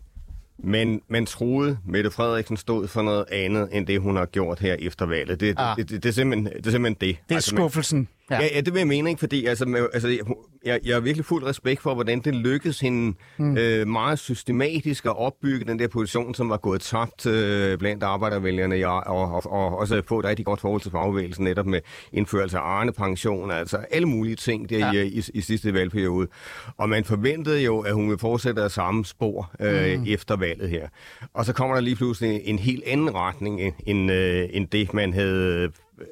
[0.65, 4.77] men man troede, Mette Frederiksen stod for noget andet, end det, hun har gjort her
[4.79, 5.41] efter valget.
[5.41, 5.77] Det, Ah.
[5.77, 7.17] det, det, det, er, simpelthen, det er simpelthen det.
[7.29, 8.09] Det er altså, man, skuffelsen.
[8.31, 8.41] Ja.
[8.41, 9.21] ja, ja, det vil jeg mene, ikke?
[9.21, 10.19] Fordi altså, med, altså,
[10.65, 13.57] jeg, jeg har virkelig fuld respekt for, hvordan det lykkedes hende mm.
[13.57, 18.75] øh, meget systematisk at opbygge den der position, som var gået tabt øh, blandt arbejdervælgerne,
[18.75, 21.81] ja, og, og, og også få et rigtig godt forhold til fagbevægelsen, netop med
[22.13, 25.03] indførelse af Arne-pension, altså alle mulige ting der ja.
[25.03, 26.29] i, i, i sidste valgperiode.
[26.77, 30.05] Og man forventede jo, at hun ville fortsætte af samme spor øh, mm.
[30.09, 30.89] efter valget her.
[31.35, 34.95] Og så kommer der lige pludselig en helt anden retning, end, end, øh, end det,
[34.95, 35.71] man havde...
[36.01, 36.07] Øh,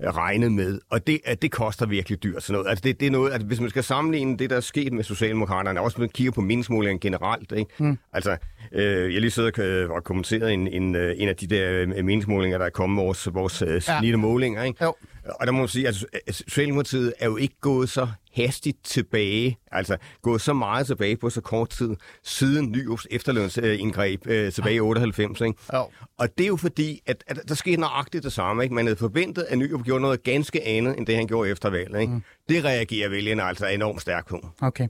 [0.00, 2.42] regnet med, og det, at det koster virkelig dyrt.
[2.42, 2.70] Sådan noget.
[2.70, 5.04] Altså det, det er noget, at hvis man skal sammenligne det, der er sket med
[5.04, 7.70] Socialdemokraterne, også hvis man kigger på meningsmålingen generelt, ikke?
[7.78, 7.98] Mm.
[8.12, 8.36] altså,
[8.72, 12.58] øh, jeg lige sidder og kommenteret en, en, øh, en af de der øh, meningsmålinger,
[12.58, 14.84] der er kommet vores, vores øh, snitte målinger, ikke?
[14.84, 14.94] Jo.
[15.24, 15.94] Og der må man sige, at
[16.30, 21.40] Socialdemokratiet er jo ikke gået så hastigt tilbage, altså gået så meget tilbage på så
[21.40, 21.90] kort tid,
[22.24, 25.40] siden Nyrups efterlønsindgreb øh, tilbage i 98.
[25.40, 25.58] Ikke?
[25.72, 25.86] Jo.
[26.18, 28.62] Og det er jo fordi, at, at der skete nøjagtigt det samme.
[28.62, 28.74] Ikke?
[28.74, 32.00] Man havde forventet, at Nyrup gjorde noget ganske andet, end det han gjorde efter valget.
[32.00, 32.12] Ikke?
[32.12, 32.22] Mm.
[32.48, 34.48] Det reagerer vælgerne altså enormt stærkt på.
[34.60, 34.88] Okay.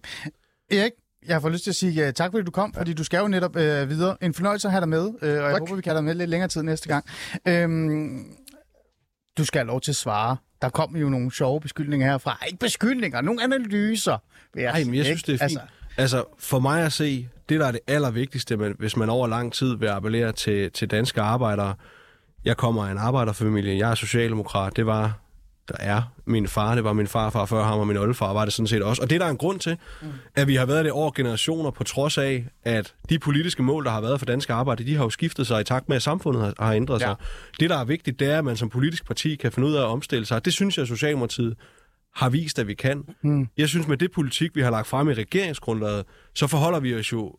[0.71, 0.93] Erik,
[1.29, 3.29] jeg får lyst til at sige uh, tak, fordi du kom, fordi du skal jo
[3.29, 4.17] netop uh, videre.
[4.23, 6.15] En fornøjelse at have dig med, uh, og jeg håber, vi kan have dig med
[6.15, 7.05] lidt længere tid næste gang.
[7.49, 8.27] Øhm,
[9.39, 10.37] du skal have lov til at svare.
[10.63, 12.39] Der kom jo nogle sjove beskyldninger herfra.
[12.47, 14.19] Ikke beskyldninger, nogle analyser.
[14.57, 15.49] Nej, men jeg sige, synes, det er ikke?
[15.49, 15.61] fint.
[15.97, 19.53] Altså, altså for mig at se, det der er det allervigtigste, hvis man over lang
[19.53, 21.75] tid vil appellere til, til danske arbejdere.
[22.45, 25.19] Jeg kommer af en arbejderfamilie, jeg er socialdemokrat, det var,
[25.69, 28.55] der er min far, det var min farfar før ham, og min oldefar var det
[28.55, 29.03] sådan set også.
[29.03, 30.09] Og det er der er en grund til, mm.
[30.35, 33.91] at vi har været det over generationer, på trods af, at de politiske mål, der
[33.91, 36.43] har været for danske arbejdere, de har jo skiftet sig i takt med, at samfundet
[36.43, 37.17] har, har ændret sig.
[37.61, 39.81] Det, der er vigtigt, det er, at man som politisk parti kan finde ud af
[39.81, 40.45] at omstille sig.
[40.45, 41.57] Det synes jeg, Socialdemokratiet
[42.15, 43.05] har vist, at vi kan.
[43.23, 43.49] Mm.
[43.57, 47.13] Jeg synes, med det politik, vi har lagt frem i regeringsgrundlaget, så forholder vi os
[47.13, 47.37] jo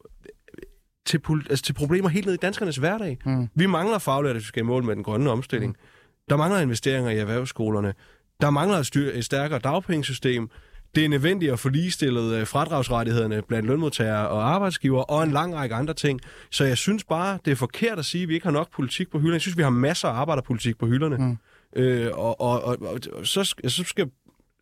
[1.05, 3.17] til, altså til problemer helt ned i danskernes hverdag.
[3.25, 3.47] Mm.
[3.55, 5.71] Vi mangler faglærte, hvis vi skal i mål med den grønne omstilling.
[5.71, 5.85] Mm.
[6.29, 7.93] Der mangler investeringer i erhvervsskolerne.
[8.41, 10.49] Der mangler et, styr- et stærkere dagpengesystem.
[10.95, 15.55] Det er nødvendigt at få ligestillet øh, fradragsrettighederne blandt lønmodtagere og arbejdsgivere, og en lang
[15.55, 16.19] række andre ting.
[16.51, 19.11] Så jeg synes bare, det er forkert at sige, at vi ikke har nok politik
[19.11, 19.33] på hylderne.
[19.33, 21.17] Jeg synes, vi har masser af arbejderpolitik på hylderne.
[21.17, 21.37] Mm.
[21.81, 22.77] Øh, og, og, og,
[23.13, 24.09] og, så, skal- så skal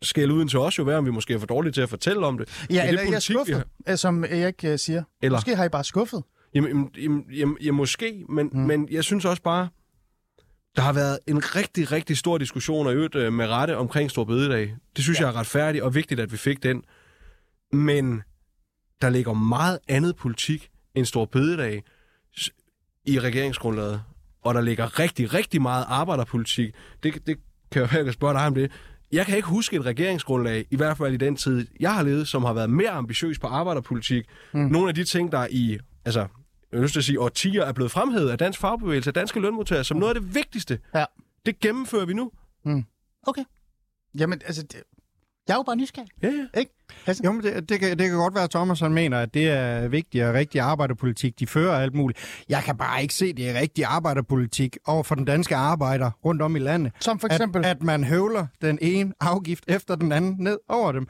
[0.02, 2.26] skælde uden til os jo være, om vi måske er for dårlige til at fortælle
[2.26, 2.64] om det.
[2.68, 3.96] Men Ja, det eller jeg er politik, vi skuffet, har- har...
[3.96, 5.02] som Erik uh, siger.
[5.22, 6.22] Eller- Måske har I bare skuffet.
[6.54, 8.60] Jamen, jamen, jamen, jamen, jamen måske, men, mm.
[8.60, 9.68] men jeg synes også bare,
[10.76, 14.24] der har været en rigtig, rigtig stor diskussion, og øvrigt øh, med rette omkring Stor
[14.24, 14.76] Bededag.
[14.96, 15.26] Det synes ja.
[15.26, 16.82] jeg er retfærdigt og vigtigt, at vi fik den.
[17.72, 18.22] Men
[19.02, 21.82] der ligger meget andet politik end Stor Bededag
[23.06, 24.02] i regeringsgrundlaget.
[24.42, 26.74] Og der ligger rigtig, rigtig meget arbejderpolitik.
[27.02, 27.38] Det, det
[27.70, 28.72] kan jeg, kan spørge dig om det.
[29.12, 32.28] Jeg kan ikke huske et regeringsgrundlag, i hvert fald i den tid, jeg har levet,
[32.28, 34.24] som har været mere ambitiøs på arbejderpolitik.
[34.52, 34.60] Mm.
[34.60, 36.26] Nogle af de ting, der i altså,
[36.74, 39.84] jeg lyst til at sige, årtier er blevet fremhævet af dansk fagbevægelse, af danske lønmodtagere,
[39.84, 40.78] som noget af det vigtigste.
[40.94, 41.04] Ja.
[41.46, 42.30] Det gennemfører vi nu.
[43.26, 43.44] Okay.
[44.18, 44.82] Jamen, altså, det...
[45.48, 46.08] jeg er jo bare nysgerrig.
[46.22, 46.60] Ja, ja.
[46.60, 46.72] Ikke?
[47.02, 47.24] Christian?
[47.24, 49.48] Jo, men det, det, kan, det kan godt være, at Thomas han mener, at det
[49.50, 51.40] er vigtig og rigtig arbejderpolitik.
[51.40, 52.44] De fører alt muligt.
[52.48, 56.10] Jeg kan bare ikke se, at det er rigtig arbejderpolitik over for den danske arbejder
[56.24, 56.92] rundt om i landet.
[57.00, 57.64] Som for eksempel...
[57.64, 61.06] At, at man høvler den ene afgift efter den anden ned over dem.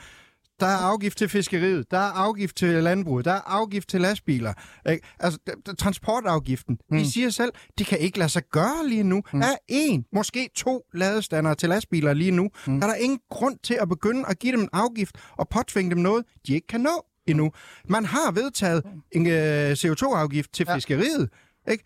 [0.61, 4.53] Der er afgift til fiskeriet, der er afgift til landbruget, der er afgift til lastbiler.
[4.91, 5.07] Ikke?
[5.21, 5.39] Altså,
[5.79, 6.99] transportafgiften, mm.
[6.99, 9.23] de siger selv, det kan ikke lade sig gøre lige nu.
[9.33, 9.41] Mm.
[9.41, 12.51] Der er en, måske to ladestandere til lastbiler lige nu.
[12.67, 12.81] Mm.
[12.81, 15.91] Der er der ingen grund til at begynde at give dem en afgift og påtvinge
[15.91, 17.51] dem noget, de ikke kan nå endnu.
[17.89, 20.77] Man har vedtaget en øh, CO2-afgift til Ja.
[20.77, 21.29] fiskeriet,
[21.71, 21.85] ikke?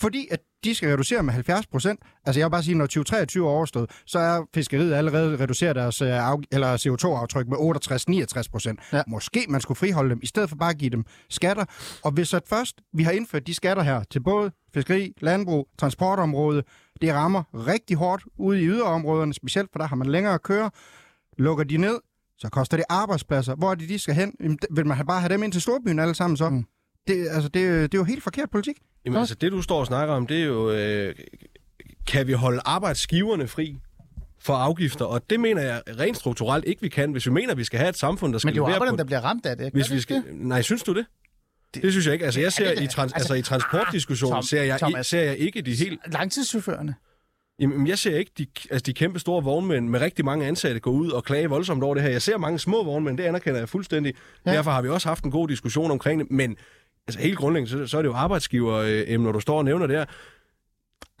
[0.00, 2.00] fordi at de skal reducere med 70 procent.
[2.24, 6.02] Altså jeg vil bare sige, når 2023 er overstået, så er fiskeriet allerede reduceret deres
[6.02, 7.56] øh, af, eller CO2-aftryk med
[8.46, 8.80] 68-69 procent.
[8.92, 9.02] Ja.
[9.06, 11.64] Måske man skulle friholde dem, i stedet for bare at give dem skatter.
[12.04, 16.62] Og hvis at først vi har indført de skatter her til både fiskeri, landbrug, transportområde,
[17.00, 20.70] det rammer rigtig hårdt ude i yderområderne, specielt for der har man længere at køre.
[21.38, 21.98] Lukker de ned,
[22.38, 23.54] så koster det arbejdspladser.
[23.54, 24.34] Hvor er det, de skal hen?
[24.40, 26.48] Jamen, Vil man bare have dem ind til storbyen alle sammen så?
[26.48, 26.64] Mm.
[27.06, 28.76] Det, altså, det, det er jo helt forkert politik.
[29.04, 31.14] Jamen, altså, det du står og snakker om, det er jo, øh,
[32.06, 33.76] kan vi holde arbejdsgiverne fri
[34.40, 35.04] for afgifter?
[35.04, 37.12] Og det mener jeg rent strukturelt ikke, vi kan.
[37.12, 38.74] Hvis vi mener, at vi skal have et samfund, der skal Men det er jo
[38.74, 39.72] arbejderne, der bliver ramt af det.
[39.72, 40.16] Hvis vi skal...
[40.16, 40.24] det?
[40.32, 41.06] Nej, synes du det?
[41.74, 42.24] Det, det synes jeg ikke.
[42.24, 43.12] Altså, jeg ser i, trans...
[43.12, 45.06] altså- altså, i transportdiskussionen Tom- ser, jeg, Thomas.
[45.06, 46.00] ser jeg ikke de helt...
[46.12, 46.94] Langtidschaufførerne.
[47.58, 50.90] Jamen, jeg ser ikke de, altså de kæmpe store vognmænd med rigtig mange ansatte gå
[50.90, 52.10] ud og klage voldsomt over det her.
[52.10, 54.14] Jeg ser mange små vognmænd, det anerkender jeg fuldstændig.
[54.46, 54.52] Ja.
[54.52, 56.56] Derfor har vi også haft en god diskussion omkring det, men
[57.08, 58.74] altså helt grundlæggende, så, så er det jo arbejdsgiver,
[59.08, 60.04] øh, når du står og nævner det her.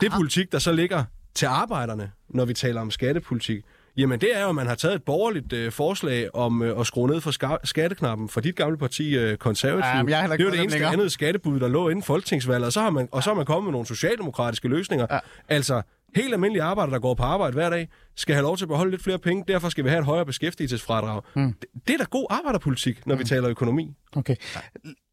[0.00, 1.04] Det politik, der så ligger
[1.34, 3.64] til arbejderne, når vi taler om skattepolitik,
[3.96, 6.86] Jamen det er jo, at man har taget et borgerligt øh, forslag om øh, at
[6.86, 10.08] skrue ned for ska- skatteknappen for dit gamle parti, øh, Konservativ.
[10.08, 10.92] Ja, jeg det var fået det eneste længere.
[10.92, 13.64] andet skattebud, der lå inden folketingsvalget, og så har man, og så har man kommet
[13.64, 15.06] med nogle socialdemokratiske løsninger.
[15.10, 15.18] Ja.
[15.48, 15.82] Altså,
[16.16, 18.90] helt almindelige arbejdere, der går på arbejde hver dag, skal have lov til at beholde
[18.90, 21.20] lidt flere penge, derfor skal vi have et højere beskæftigelsesfradrag.
[21.36, 21.52] Mm.
[21.52, 23.18] Det, det er da god arbejderpolitik, når mm.
[23.18, 23.94] vi taler økonomi.
[24.16, 24.36] Okay.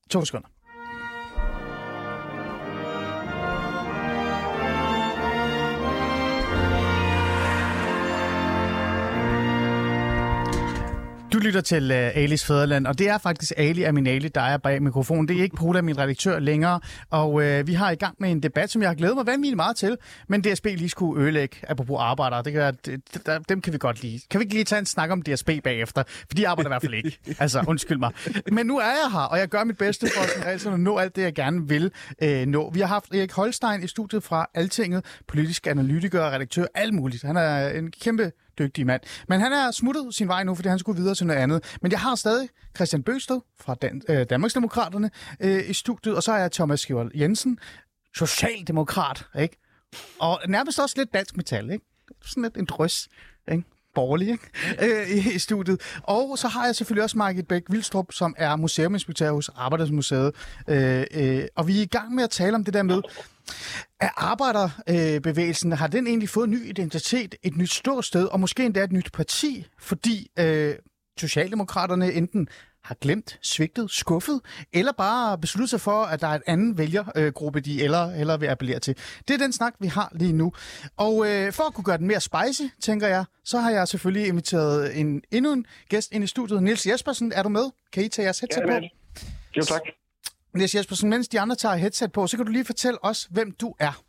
[0.10, 0.48] To sekunder.
[11.42, 15.28] Lytter til uh, Alis Fæderland, og det er faktisk Ali Aminali, der er bag mikrofonen.
[15.28, 16.80] Det er ikke Pola, min redaktør, længere.
[17.10, 19.56] Og uh, vi har i gang med en debat, som jeg har glædet mig vanvittigt
[19.56, 19.98] meget til.
[20.28, 22.44] Men DSB lige skulle ødelægge, apropos arbejdere.
[22.44, 24.20] Det kan, det, der, dem kan vi godt lide.
[24.30, 26.04] Kan vi ikke lige tage en snak om DSB bagefter?
[26.08, 27.18] For de arbejder i hvert fald ikke.
[27.40, 28.12] Altså, undskyld mig.
[28.52, 30.98] Men nu er jeg her, og jeg gør mit bedste for sådan, altså, at nå
[30.98, 31.92] alt det, jeg gerne vil
[32.24, 32.72] uh, nå.
[32.74, 37.24] Vi har haft Erik Holstein i studiet fra Altinget, politisk analytiker og redaktør, alt muligt.
[37.24, 38.32] Han er en kæmpe
[38.62, 39.02] dygtig mand.
[39.28, 41.78] Men han er smuttet sin vej nu, fordi han skulle videre til noget andet.
[41.82, 46.32] Men jeg har stadig Christian Bøsted fra Dan- øh, Danmarksdemokraterne øh, i studiet, og så
[46.32, 47.60] har jeg Thomas Skjold Jensen,
[48.16, 49.58] socialdemokrat, ikke?
[50.20, 51.86] Og nærmest også lidt dansk metal, ikke?
[52.26, 53.08] Sådan lidt en drøs,
[53.52, 53.64] ikke?
[53.96, 54.44] borgerlig ikke?
[54.82, 55.82] Øh, i, i studiet.
[56.04, 60.32] Og så har jeg selvfølgelig også Margit Bæk Vildstrup, som er museuminspektør hos Arbejdersmuseet.
[60.68, 63.02] Øh, øh, og vi er i gang med at tale om det der med,
[64.00, 68.84] at arbejderbevægelsen, har den egentlig fået en ny identitet, et nyt ståsted, og måske endda
[68.84, 70.76] et nyt parti, fordi øh,
[71.18, 72.48] Socialdemokraterne enten
[72.84, 74.42] har glemt, svigtet, skuffet,
[74.74, 78.48] eller bare besluttet sig for, at der er et anden vælgergruppe, de eller, eller vil
[78.48, 78.96] appellere til.
[79.28, 80.54] Det er den snak, vi har lige nu.
[80.98, 84.28] Og øh, for at kunne gøre den mere spicy, tænker jeg, så har jeg selvfølgelig
[84.28, 86.64] inviteret en, endnu en gæst ind i studiet.
[86.64, 87.70] Niels Jespersen, er du med?
[87.94, 88.74] Kan I tage jeres headset på?
[89.58, 89.82] Jo, tak.
[90.54, 93.52] Niels Jespersen, mens de andre tager headset på, så kan du lige fortælle os, hvem
[93.52, 94.04] du er.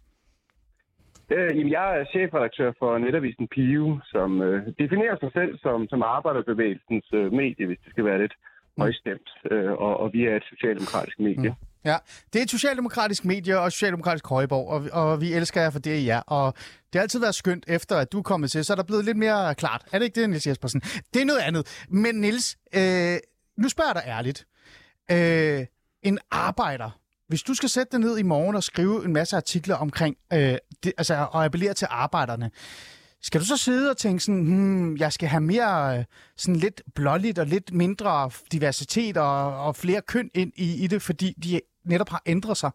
[1.31, 7.07] Øh, jeg er chefredaktør for netavisen Pio, som øh, definerer sig selv som, som arbejderbevægelsens
[7.15, 8.35] øh, medie, hvis det skal være lidt
[8.79, 9.29] højstemt.
[9.51, 11.51] Øh, og, og vi er et socialdemokratisk medie.
[11.51, 11.67] Mm.
[11.85, 11.97] Ja,
[12.33, 15.97] det er et socialdemokratisk medie og socialdemokratisk højborg, og, og vi elsker jer for det,
[15.97, 16.21] I er.
[16.21, 16.55] Og
[16.87, 19.05] det har altid været skønt, efter at du er kommet til, så er der blevet
[19.05, 19.85] lidt mere klart.
[19.93, 20.81] Er det ikke det, Niels Jespersen?
[21.15, 21.85] Det er noget andet.
[21.89, 23.17] Men Niels, øh,
[23.57, 24.47] nu spørger jeg dig ærligt.
[25.13, 25.67] Øh,
[26.03, 26.91] en arbejder,
[27.29, 30.57] hvis du skal sætte dig ned i morgen og skrive en masse artikler omkring, øh,
[30.85, 32.51] det, altså og appellere til arbejderne,
[33.23, 36.05] skal du så sidde og tænke sådan, hmm, jeg skal have mere øh,
[36.37, 41.03] sådan lidt blåligt og lidt mindre diversitet og, og flere køn ind i, i det,
[41.03, 42.71] fordi de netop har ændret sig?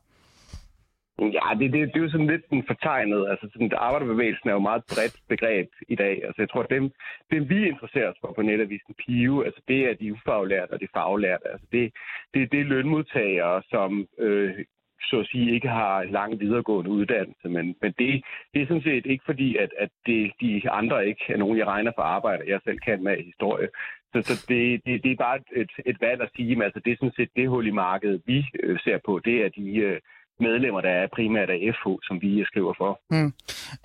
[1.20, 3.30] Ja, det, det, det er jo sådan lidt den fortegnet.
[3.30, 6.15] Altså, sådan, arbejderbevægelsen er jo et meget bredt begreb i dag.
[6.26, 6.91] Altså, jeg tror, at dem,
[7.32, 10.88] dem vi interesserer os for på netavisen PIO, altså, det er de ufaglærte og de
[10.93, 11.47] faglærte.
[11.51, 11.93] Altså, det,
[12.34, 14.65] det, det er lønmodtagere, som øh,
[15.01, 17.49] så at sige ikke har lang videregående uddannelse.
[17.49, 21.26] Men, men det, det er sådan set ikke fordi, at, at det, de andre ikke
[21.30, 22.43] er nogen, jeg regner for arbejde.
[22.47, 23.70] Jeg selv kan med historie.
[24.13, 26.91] Så, så det, det, det er bare et, et valg at sige, men altså, det
[26.91, 29.20] er sådan set det hul i markedet, vi øh, ser på.
[29.26, 29.99] Det er de øh,
[30.40, 33.00] medlemmer, der er primært af FH, som vi skriver for.
[33.10, 33.34] Mm.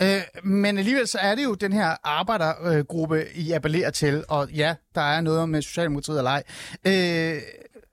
[0.03, 4.75] Øh, men alligevel så er det jo den her arbejdergruppe, I appellerer til, og ja,
[4.95, 6.43] der er noget med Socialdemokratiet og leg.
[6.87, 7.43] Øh,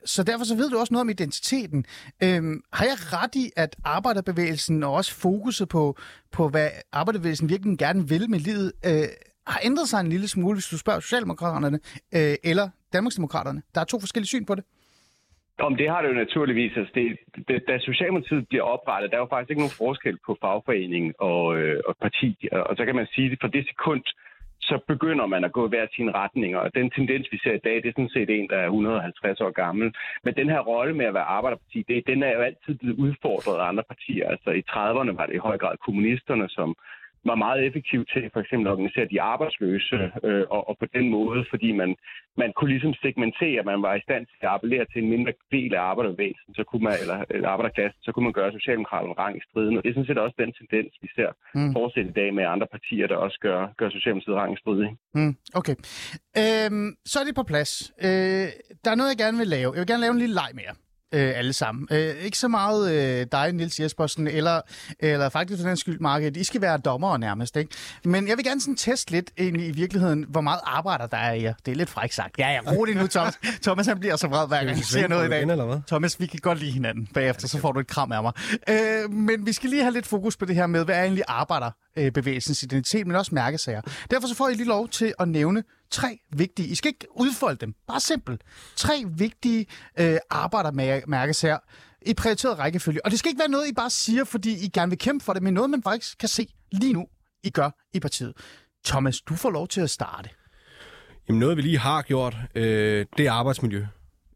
[0.06, 1.86] så derfor så ved du også noget om identiteten.
[2.24, 5.98] Øhm, har jeg ret i, at arbejderbevægelsen og også fokuset på,
[6.32, 9.08] på hvad arbejderbevægelsen virkelig gerne vil med livet, øh,
[9.48, 11.80] har ændret sig en lille smule, hvis du spørger Socialdemokraterne
[12.16, 13.62] øh, eller Danmarksdemokraterne?
[13.76, 14.64] Der er to forskellige syn på det.
[15.60, 16.78] Om det har det jo naturligvis.
[16.78, 20.38] Altså det, det, da Socialdemokratiet bliver oprettet, der er jo faktisk ikke nogen forskel på
[20.42, 22.48] fagforening og, øh, og parti.
[22.52, 24.04] Og så kan man sige, at for det sekund,
[24.62, 26.58] så begynder man at gå i hver sin retning.
[26.58, 29.42] Og den tendens, vi ser i dag, det er sådan set en, der er 150
[29.42, 29.94] år gammel.
[30.24, 33.60] Men den her rolle med at være arbejderparti, det, den er jo altid blevet udfordret
[33.60, 34.30] af andre partier.
[34.30, 36.76] Altså i 30'erne var det i høj grad kommunisterne, som
[37.26, 41.10] var meget effektiv til for eksempel at organisere de arbejdsløse, øh, og, og på den
[41.10, 41.96] måde, fordi man,
[42.38, 45.72] man kunne ligesom segmentere, man var i stand til at appellere til en mindre del
[45.76, 49.46] af arbejderbevægelsen, så kunne man, eller, eller arbejderklassen, så kunne man gøre Socialdemokraterne rang i
[49.48, 49.78] striden.
[49.78, 51.74] Og det er sådan set også den tendens, vi ser mm.
[51.74, 54.90] fortsætte i dag med andre partier, der også gør, gør Socialdemokratiet rang i stridig.
[55.18, 55.76] Mm, okay.
[56.42, 57.72] Øhm, så er det på plads.
[58.06, 58.48] Øh,
[58.84, 59.70] der er noget, jeg gerne vil lave.
[59.74, 60.76] Jeg vil gerne lave en lille leg mere
[61.14, 61.88] øh, alle sammen.
[61.92, 64.62] Øh, ikke så meget øh, dig, Nils Jespersen, eller,
[65.00, 66.38] eller faktisk for den skyld, Market.
[66.38, 67.76] I skal være dommere nærmest, ikke?
[68.04, 71.34] Men jeg vil gerne sådan teste lidt egentlig i virkeligheden, hvor meget arbejder der er
[71.34, 71.54] i jer.
[71.66, 72.40] Det er lidt frækt sagt.
[72.40, 73.40] Ja, ja, rolig nu, Thomas.
[73.64, 75.42] Thomas, han bliver så vred, hver gang han ser noget i dag.
[75.42, 75.80] Eller hvad?
[75.88, 78.34] Thomas, vi kan godt lide hinanden bagefter, så får du et kram af mig.
[78.70, 81.24] Øh, men vi skal lige have lidt fokus på det her med, hvad er egentlig
[81.28, 83.82] arbejder Øh, fagbevægelsens identitet, men også mærkesager.
[84.12, 87.58] Derfor så får I lige lov til at nævne tre vigtige, I skal ikke udfolde
[87.58, 88.42] dem, bare simpelt,
[88.76, 89.66] tre vigtige
[90.00, 91.58] øh, arbejdermærkesager
[92.02, 93.06] i prioriteret rækkefølge.
[93.06, 95.34] Og det skal ikke være noget, I bare siger, fordi I gerne vil kæmpe for
[95.34, 97.08] det, men noget, man faktisk kan se lige nu,
[97.44, 98.34] I gør i partiet.
[98.86, 100.30] Thomas, du får lov til at starte.
[101.28, 103.86] Jamen noget, vi lige har gjort, øh, det er arbejdsmiljø.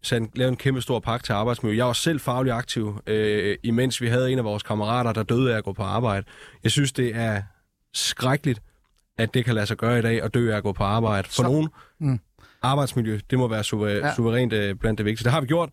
[0.04, 1.78] Så lavet en kæmpe stor pakke til arbejdsmiljø.
[1.78, 5.54] Jeg var selv faglig aktiv, øh, imens vi havde en af vores kammerater, der døde
[5.54, 6.26] af at gå på arbejde.
[6.64, 7.42] Jeg synes, det er
[7.94, 8.62] skrækkeligt,
[9.18, 11.28] at det kan lade sig gøre i dag, at dø af at gå på arbejde.
[11.28, 12.20] For Så- nogen, Mm.
[12.62, 14.08] arbejdsmiljø, det må være suver- Ja.
[14.08, 14.14] ja.
[14.16, 15.24] suverænt øh, blandt det vigtigste.
[15.24, 15.70] Det har vi gjort.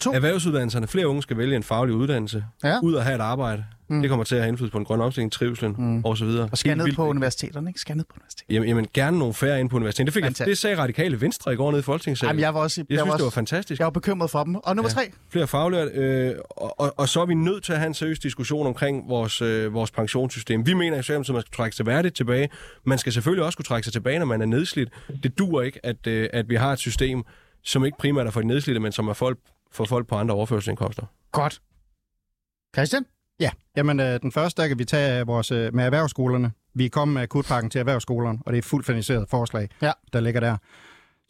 [0.00, 0.12] To.
[0.12, 0.86] Erhvervsuddannelserne.
[0.86, 2.44] Flere unge skal vælge en faglig uddannelse.
[2.64, 2.78] Ja.
[2.82, 3.64] Ud og have et arbejde.
[3.88, 4.00] Mm.
[4.00, 6.04] Det kommer til at have indflydelse på den grønne omstilling, trivselen Mm.
[6.04, 6.48] og så videre.
[6.52, 7.80] Og skal ned på universiteterne, ikke?
[7.80, 8.54] Skal ned på universiteterne.
[8.54, 10.06] Jamen, jamen gerne nogle færre ind på universitetet.
[10.06, 12.28] Det, fik jeg, det sagde radikale Venstre i går nede i Folketingssalen.
[12.30, 12.80] Jamen, jeg var også...
[12.80, 13.78] jeg synes, var det også, var fantastisk.
[13.78, 14.54] Jeg var bekymret for dem.
[14.54, 14.94] Og nummer Ja.
[14.94, 15.10] tre.
[15.30, 18.18] Flere faglærte, øh, og, og, og så er vi nødt til at have en seriøs
[18.18, 20.66] diskussion omkring vores, øh, vores pensionssystem.
[20.66, 22.48] Vi mener i Socialdemokratiet, at man skal trække sig værdigt tilbage.
[22.84, 24.88] Man skal selvfølgelig også kunne trække sig tilbage, når man er nedslidt.
[25.22, 27.22] Det duer ikke, at, øh, at vi har et system,
[27.64, 29.38] som ikke primært er for de nedslidte, men som er folk,
[29.72, 31.06] for folk på andre overførselsindkomster.
[31.32, 31.62] Godt.
[32.76, 33.04] Christian?
[33.40, 36.52] Ja, jamen øh, den første, der kan vi tage vores, øh, med erhvervsskolerne.
[36.74, 39.92] Vi er kommet med akutpakken til erhvervsskolerne, og det er et fuldt finansieret forslag, Ja.
[40.12, 40.56] der ligger der.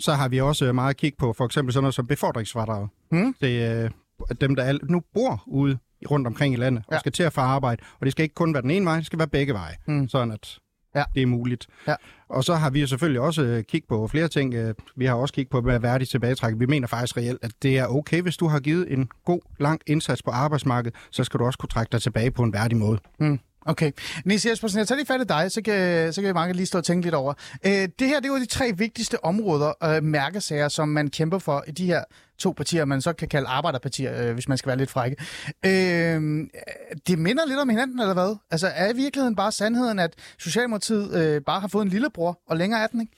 [0.01, 2.89] Så har vi også øh, meget kig på for eksempel sådan noget som befordringsfradrag.
[3.13, 3.35] Mm.
[3.41, 5.79] Det er øh, dem, der al- nu bor ude
[6.11, 6.95] rundt omkring i landet Ja.
[6.97, 7.83] og skal til at få arbejde.
[8.01, 10.09] Og det skal ikke kun være den ene vej, det skal være begge veje, Mm.
[10.09, 10.59] sådan at
[10.95, 11.05] Ja.
[11.15, 11.67] det er muligt.
[11.89, 11.95] Ja.
[12.29, 14.55] Og så har vi jo selvfølgelig også øh, kig på flere ting.
[14.55, 16.61] Øh, Vi har også kig på værdig tilbagetrækning.
[16.61, 19.81] Vi mener faktisk reelt, at det er okay, hvis du har givet en god, lang
[19.87, 22.99] indsats på arbejdsmarkedet, så skal du også kunne trække dig tilbage på en værdig måde.
[23.67, 23.93] Okay.
[24.25, 26.79] Nils Jespersen, jeg tager lige fat i dig, så kan, så kan mange lige stå
[26.79, 27.35] og tænke lidt over.
[27.67, 31.39] Øh, det her, det er jo de tre vigtigste områder, øh, mærkesager, som man kæmper
[31.39, 32.05] for i de her
[32.39, 35.17] to partier, man så kan kalde arbejderpartier, øh, hvis man skal være lidt frække.
[35.67, 36.47] Øh,
[37.07, 38.37] det minder lidt om hinanden, eller hvad?
[38.51, 42.57] Altså, er i virkeligheden bare sandheden, at Socialdemokratiet øh, bare har fået en lillebror, og
[42.57, 43.13] længere er den ikke?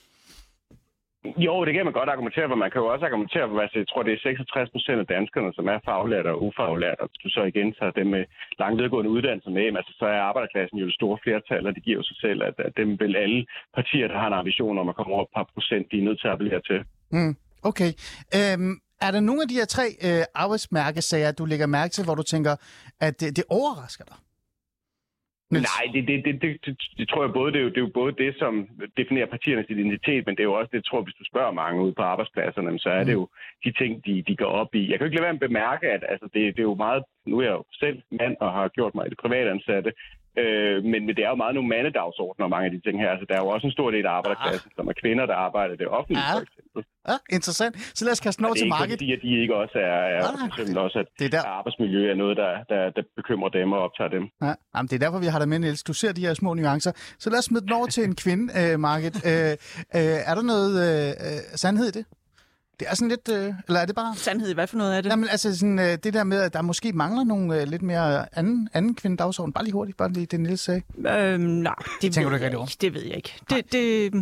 [1.46, 2.56] Jo, det kan man godt argumentere for.
[2.64, 5.50] Man kan jo også argumentere for, altså, jeg tror, det er 66 procent af danskerne,
[5.56, 7.00] som er faglærte og ufaglærte.
[7.02, 8.24] Og hvis du så igen tager dem med
[8.62, 11.98] lang videregående uddannelse med, altså, så er arbejderklassen jo det store flertal, og det giver
[12.00, 13.40] jo sig selv, at, at dem vil alle
[13.78, 16.20] partier, der har en ambition om at komme over et par procent, de er nødt
[16.20, 16.78] til at appellere til.
[17.16, 17.34] Mm,
[17.70, 17.90] okay.
[18.38, 18.74] Øhm,
[19.06, 22.22] er der nogle af de her tre øh, arbejdsmærkesager, du lægger mærke til, hvor du
[22.22, 22.54] tænker,
[23.00, 24.16] at det, det overrasker dig?
[25.50, 25.66] Niels?
[25.70, 27.86] Nej, det, det, det, det, det, det tror jeg både, det er, jo, det er
[27.88, 31.02] jo både det, som definerer partiernes identitet, men det er jo også det, jeg tror,
[31.02, 33.28] hvis du spørger mange ude på arbejdspladserne, så er det jo
[33.64, 34.90] de ting, de, de går op i.
[34.90, 36.74] Jeg kan jo ikke lade være med at bemærke, at altså, det, det er jo
[36.74, 39.92] meget, nu er jeg jo selv mand og har gjort mig i det privatansatte,
[40.42, 43.10] øh, men, men det er jo meget nogle mandedagsordner, mange af de ting her.
[43.14, 45.74] Altså, der er jo også en stor del af arbejderklassen, som er kvinder, der arbejder
[45.82, 46.34] det offentlige, Ja.
[46.36, 46.80] for eksempel.
[47.10, 47.74] Ja, interessant.
[47.98, 48.98] Så lad os kaste den over Og det er til ikke markedet.
[49.00, 51.42] fordi, at de ikke også er, er eksempel også, at Det er der.
[51.58, 54.24] arbejdsmiljø er noget, der, der, der bekymrer dem og optager dem.
[54.46, 55.82] Ja, jamen, det er derfor, vi har dig med, Niels.
[55.82, 56.92] Du ser de her små nuancer.
[57.22, 59.14] Så lad os smide den over til en kvinde, øh, Market.
[59.30, 59.52] Øh,
[59.98, 62.04] øh, er der noget øh, øh, sandhed i det?
[62.80, 63.28] Det er sådan lidt...
[63.28, 64.14] Øh, eller er det bare...
[64.16, 65.10] Sandhed, hvad for noget er det?
[65.10, 68.38] Jamen, altså sådan, øh, det der med, at der måske mangler nogle øh, lidt mere
[68.38, 69.52] anden, anden kvindedagsorden.
[69.52, 70.82] Bare lige hurtigt, bare lige det, Niels sagde.
[71.08, 72.76] Øhm, nej, det tænker ved du ikke jeg rigtig over?
[72.80, 73.34] Det ved jeg ikke.
[73.50, 74.12] Det, det,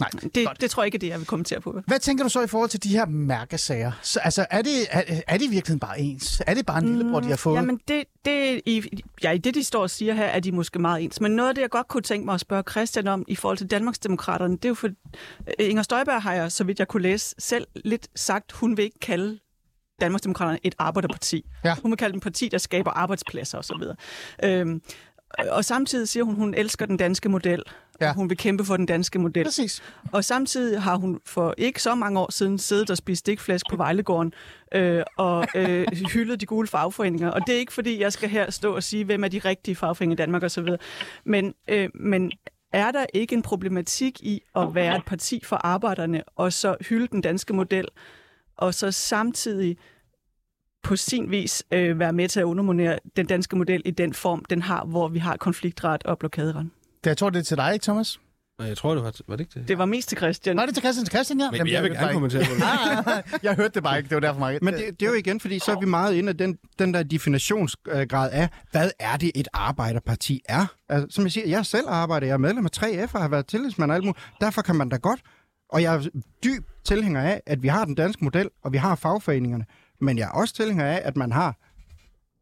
[0.00, 0.60] Nej, det, godt.
[0.60, 1.80] det tror jeg ikke er det, jeg vil kommentere på.
[1.86, 3.92] Hvad tænker du så i forhold til de her mærkesager?
[4.02, 6.42] Så, altså, er det, er, er det i virkeligheden bare ens?
[6.46, 7.56] Er det bare en lillebror, de har fået?
[7.56, 10.78] Jamen, det, det, i, ja, i det, de står og siger her, er de måske
[10.78, 11.20] meget ens.
[11.20, 13.58] Men noget af det, jeg godt kunne tænke mig at spørge Christian om i forhold
[13.58, 14.88] til Danmarksdemokraterne, det er jo for...
[15.58, 18.98] Inger Støjberg har jeg, så vidt jeg kunne læse, selv lidt sagt, hun vil ikke
[18.98, 19.38] kalde
[20.00, 21.44] Danmarksdemokraterne et arbejderparti.
[21.64, 21.74] Ja.
[21.82, 23.82] Hun vil kalde dem parti, der skaber arbejdspladser osv.
[24.44, 24.82] Øhm,
[25.50, 27.62] og samtidig siger hun, hun elsker den danske model.
[28.00, 28.14] Ja.
[28.14, 29.44] Hun vil kæmpe for den danske model.
[29.44, 29.82] Præcis.
[30.12, 33.76] Og samtidig har hun for ikke så mange år siden siddet og spist stikflæsk på
[33.76, 34.32] Vejlegården
[34.74, 37.30] øh, og øh, hyldet de gule fagforeninger.
[37.30, 39.76] Og det er ikke fordi, jeg skal her stå og sige, hvem er de rigtige
[39.76, 40.68] fagforeninger i Danmark osv.
[41.24, 42.32] Men, øh, men
[42.72, 47.06] er der ikke en problematik i at være et parti for arbejderne og så hylde
[47.06, 47.88] den danske model,
[48.56, 49.76] og så samtidig
[50.82, 54.44] på sin vis øh, være med til at underminere den danske model i den form,
[54.44, 56.70] den har, hvor vi har konfliktret og blokaderet.
[57.08, 58.20] Det, jeg tror, det er til dig, ikke, Thomas?
[58.58, 59.68] Nej, Jeg tror, det var, var det ikke det?
[59.68, 60.56] Det var mest til Christian.
[60.56, 61.04] Nej, det er til Christian.
[61.04, 61.50] Til Christian, ja.
[61.50, 62.58] Men Jamen, jeg vil hørte gerne kommentere på det.
[63.06, 63.22] Nej.
[63.42, 64.08] Jeg hørte det bare ikke.
[64.08, 64.62] Det var derfor, Market.
[64.62, 66.94] Men det, det er jo igen, fordi så er vi meget inde af den, den
[66.94, 70.66] der definitionsgrad af, hvad er det et arbejderparti er?
[70.88, 73.46] Altså, som jeg siger, jeg selv arbejder, jeg er medlem af 3F og har været
[73.46, 74.18] tillidsmand og alt muligt.
[74.40, 75.20] Derfor kan man da godt.
[75.68, 76.08] Og jeg er
[76.44, 79.64] dyb tilhænger af, at vi har den danske model, og vi har fagforeningerne.
[80.00, 81.56] Men jeg er også tilhænger af, at man har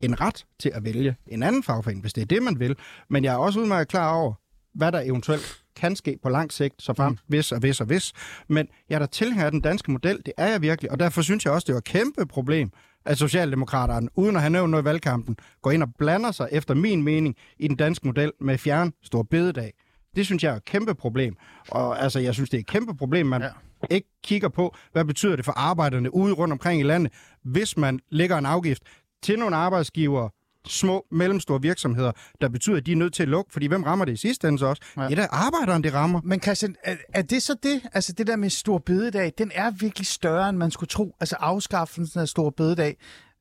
[0.00, 2.76] en ret til at vælge en anden fagforening, hvis det er det, man vil.
[3.10, 4.34] Men jeg er også udmærket klar over,
[4.76, 7.18] hvad der eventuelt kan ske på lang sigt, så frem, mm.
[7.26, 8.12] hvis og hvis og hvis.
[8.48, 11.22] Men jeg er da tilhænger af den danske model, det er jeg virkelig, og derfor
[11.22, 12.70] synes jeg også, det var et kæmpe problem,
[13.06, 16.74] at Socialdemokraterne, uden at have nævnt noget i valgkampen, går ind og blander sig, efter
[16.74, 19.72] min mening, i den danske model med at fjerne stor bededag.
[20.16, 21.36] Det synes jeg er et kæmpe problem.
[21.70, 23.48] Og altså, jeg synes, det er et kæmpe problem, man ja.
[23.90, 27.12] ikke kigger på, hvad betyder det for arbejderne ude rundt omkring i landet,
[27.44, 28.82] hvis man lægger en afgift
[29.22, 30.30] til nogle arbejdsgivere,
[30.68, 34.04] små, mellemstore virksomheder, der betyder, at de er nødt til at lukke, fordi hvem rammer
[34.04, 34.82] det i sidste ende så også?
[34.96, 35.08] Ja.
[35.08, 36.20] Det er arbejderen, det rammer.
[36.24, 37.82] Men Christian, er, er det så det?
[37.92, 41.16] Altså det der med stor bededag, den er virkelig større, end man skulle tro.
[41.20, 42.96] Altså afskaffelsen af stor bededag,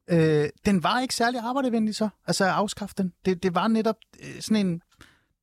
[0.09, 2.09] øh, den var ikke særlig arbejdervenlig så?
[2.28, 3.13] Altså at afskaffe den.
[3.26, 4.82] Det, det var netop øh, sådan en...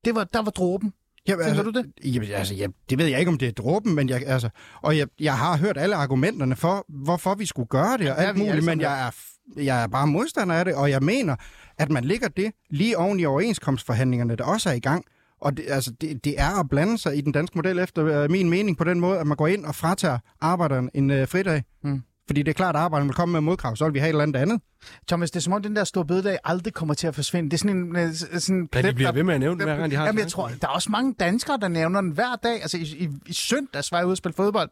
[0.05, 0.93] Det var, der var dråben.
[1.27, 2.13] Jamen, Tænker altså, du det?
[2.13, 4.49] Jamen, altså, ja, det ved jeg ikke, om det er dråben, men jeg, altså,
[4.81, 8.27] og jeg, jeg har hørt alle argumenterne for, hvorfor vi skulle gøre det, og Ja,
[8.27, 9.11] alt muligt, men jeg er,
[9.55, 11.35] jeg er bare modstander af det, og jeg mener,
[11.77, 15.05] at man ligger det lige oven i overenskomstforhandlingerne, der også er i gang.
[15.41, 18.31] Og det, altså, det, det er at blande sig i den danske model efter øh,
[18.31, 21.63] min mening på den måde, at man går ind og fratager arbejderen en øh, fridag.
[21.83, 22.01] Mm.
[22.27, 24.13] Fordi det er klart, at arbejderen vil komme med modkrav, så vil vi have et
[24.13, 24.61] eller andet andet.
[25.07, 27.49] Thomas, det er som om, den der store bededag aldrig kommer til at forsvinde.
[27.49, 29.39] Det er sådan en, øh, sådan en Ja, de plet, bliver der- ved med at
[29.39, 31.67] nævne den, hver gang de har Jamen, jeg tror, der er også mange danskere, der
[31.67, 32.61] nævner den hver dag.
[32.61, 34.69] Altså, i, i, i søndags var jeg ude og spille fodbold.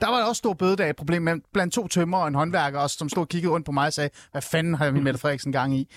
[0.00, 2.78] Der var der også stor bededag et problem med, blandt to tømmer og en håndværker,
[2.78, 5.52] også, som stod og kiggede rundt på mig og sagde, hvad fanden har Mette Frederiksen
[5.52, 5.88] gang i?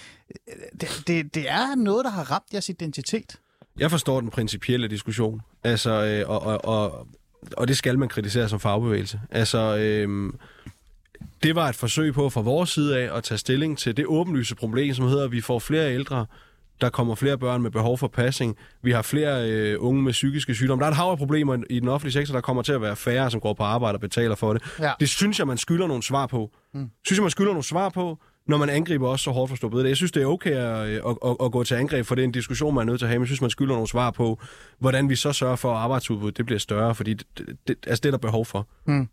[0.81, 3.35] Det, det, det er noget, der har ramt jeres identitet.
[3.79, 7.07] Jeg forstår den principielle diskussion, altså, øh, og, og, og,
[7.57, 9.21] og det skal man kritisere som fagbevægelse.
[9.31, 10.33] Altså, øh,
[11.43, 14.55] det var et forsøg på fra vores side af at tage stilling til det åbenlyse
[14.55, 16.25] problem, som hedder, at vi får flere ældre,
[16.81, 18.57] der kommer flere børn med behov for passing.
[18.83, 20.81] Vi har flere øh, unge med psykiske sygdomme.
[20.81, 22.95] Der er et hav af problemer i den offentlige sektor, der kommer til at være
[22.95, 24.63] færre, som går på arbejde og betaler for det.
[24.79, 24.91] Ja.
[24.99, 26.51] Det synes jeg, man skylder nogle svar på.
[26.73, 26.89] Mm.
[27.05, 29.83] Synes jeg, man skylder nogle svar på, når man angriber også så hårdt for stå
[29.83, 32.25] Jeg synes, det er okay at, at, at, at gå til angreb, for det er
[32.25, 33.19] en diskussion, man er nødt til at have.
[33.19, 34.41] Men jeg synes, man skylder nogle svar på,
[34.79, 37.27] hvordan vi så sørger for, at arbejdsudbuddet det bliver større, fordi det,
[37.67, 38.67] det, altså, det er der behov for.
[38.85, 39.09] Mm.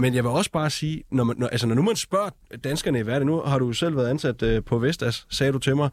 [0.00, 2.30] Men jeg vil også bare sige, når, man, når, altså, når nu man spørger
[2.64, 5.76] danskerne i verden, nu har du selv været ansat øh, på Vestas, sagde du til
[5.76, 5.90] mig,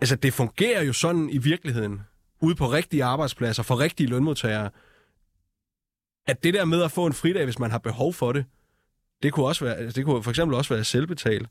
[0.00, 2.00] altså det fungerer jo sådan i virkeligheden,
[2.40, 4.70] ude på rigtige arbejdspladser, for rigtige lønmodtagere,
[6.26, 8.44] at det der med at få en fridag, hvis man har behov for det,
[9.22, 11.48] det kunne, også være, altså, det kunne for eksempel også være selvbetalt.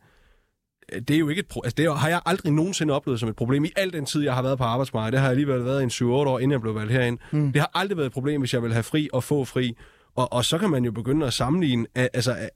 [1.07, 3.35] Det er jo ikke et pro- altså, det har jeg aldrig nogensinde oplevet som et
[3.35, 3.65] problem.
[3.65, 5.83] I al den tid, jeg har været på arbejdsmarkedet, det har jeg alligevel været i
[5.83, 7.19] en 7-8 år, inden jeg blev valgt herind.
[7.31, 7.51] Mm.
[7.53, 9.77] Det har aldrig været et problem, hvis jeg vil have fri og få fri.
[10.15, 12.49] Og, og så kan man jo begynde at sammenligne, altså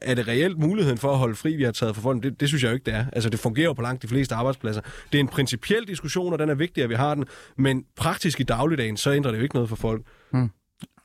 [0.00, 2.22] er, det reelt muligheden for at holde fri, vi har taget for folk?
[2.22, 3.04] Det, det synes jeg jo ikke, det er.
[3.12, 4.82] Altså det fungerer jo på langt de fleste arbejdspladser.
[5.12, 7.24] Det er en principiel diskussion, og den er vigtig, at vi har den.
[7.56, 10.02] Men praktisk i dagligdagen, så ændrer det jo ikke noget for folk.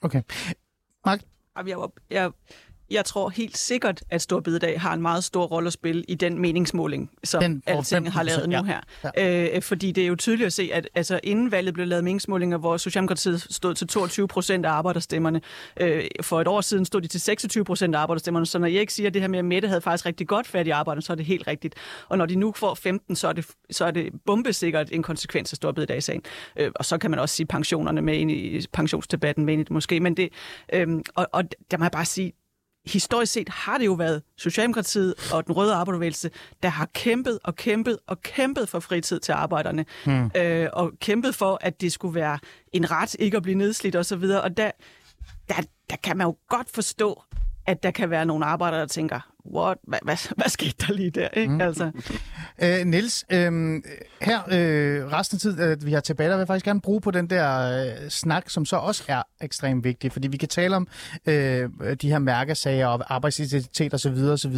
[0.02, 0.22] Okay.
[1.06, 1.22] Mark,
[1.68, 2.32] Jeg, var- jeg,
[2.92, 6.16] jeg tror helt sikkert, at Stor Bededag har en meget stor rolle at spille i
[6.16, 8.80] den meningsmåling, som Den Alting har 15%, lavet nu her.
[9.18, 9.56] Ja.
[9.56, 12.58] Øh, fordi det er jo tydeligt at se, at altså, inden valget blev lavet meningsmålinger,
[12.58, 15.42] hvor Socialdemokratiet stod til 22 procent af arbejderstemmerne.
[15.78, 18.46] Øh, for et år siden stod de til 26 procent af arbejderstemmerne.
[18.46, 20.48] Så når jeg ikke siger, at det her med, at Mette havde faktisk rigtig godt
[20.48, 21.76] fat i arbejderne, så er det helt rigtigt.
[22.10, 25.54] Og når de nu får 15, så er det, så er det bombesikkert en konsekvens
[25.54, 26.22] af Stor Bededag-sagen.
[26.56, 29.64] Øh, og så kan man også sige pensionerne med ind i pensionsdebatten med ind i
[29.64, 30.00] det måske.
[30.00, 30.30] Men det,
[30.74, 32.34] øh, og, og der må jeg bare sige,
[32.86, 36.30] historisk set har det jo været Socialdemokratiet og den røde arbejderbevægelse,
[36.64, 39.86] der har kæmpet og kæmpet og kæmpet for fritid til arbejderne.
[40.06, 40.32] Hmm.
[40.36, 42.40] Øh, og kæmpet for, at det skulle være
[42.74, 44.24] en ret ikke at blive nedslidt osv.
[44.24, 44.72] Og, og der,
[45.50, 45.56] der,
[45.90, 47.24] der kan man jo godt forstå,
[47.66, 51.12] at der kan være nogle arbejdere, der tænker, what, hvad, hvad, hvad skete der lige
[51.12, 51.28] der?
[51.28, 51.54] Ikke?
[51.54, 51.62] Mm.
[51.62, 51.92] Altså,
[52.64, 53.82] Øh, Niels, øh,
[54.22, 57.02] her øh, resten af tiden, øh, vi har tilbage, der vil jeg faktisk gerne bruge
[57.02, 60.76] på den der øh, snak, som så også er ekstremt vigtig, fordi vi kan tale
[60.76, 60.88] om
[61.26, 61.70] øh,
[62.02, 64.18] de her mærkesager og arbejdsidentitet osv.
[64.32, 64.56] osv.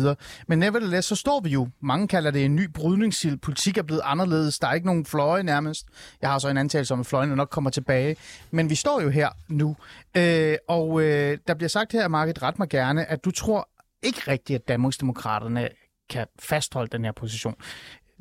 [0.47, 4.01] Men nevertheless, så står vi jo, mange kalder det en ny brydningsild, politik er blevet
[4.03, 5.88] anderledes, der er ikke nogen fløje nærmest.
[6.21, 8.15] Jeg har så en antagelse om, at fløjene nok kommer tilbage.
[8.51, 9.75] Men vi står jo her nu,
[10.17, 13.69] øh, og øh, der bliver sagt her, Margit, ret mig gerne, at du tror
[14.04, 15.70] ikke rigtigt, at Danmarksdemokraterne
[16.10, 17.56] kan fastholde den her position.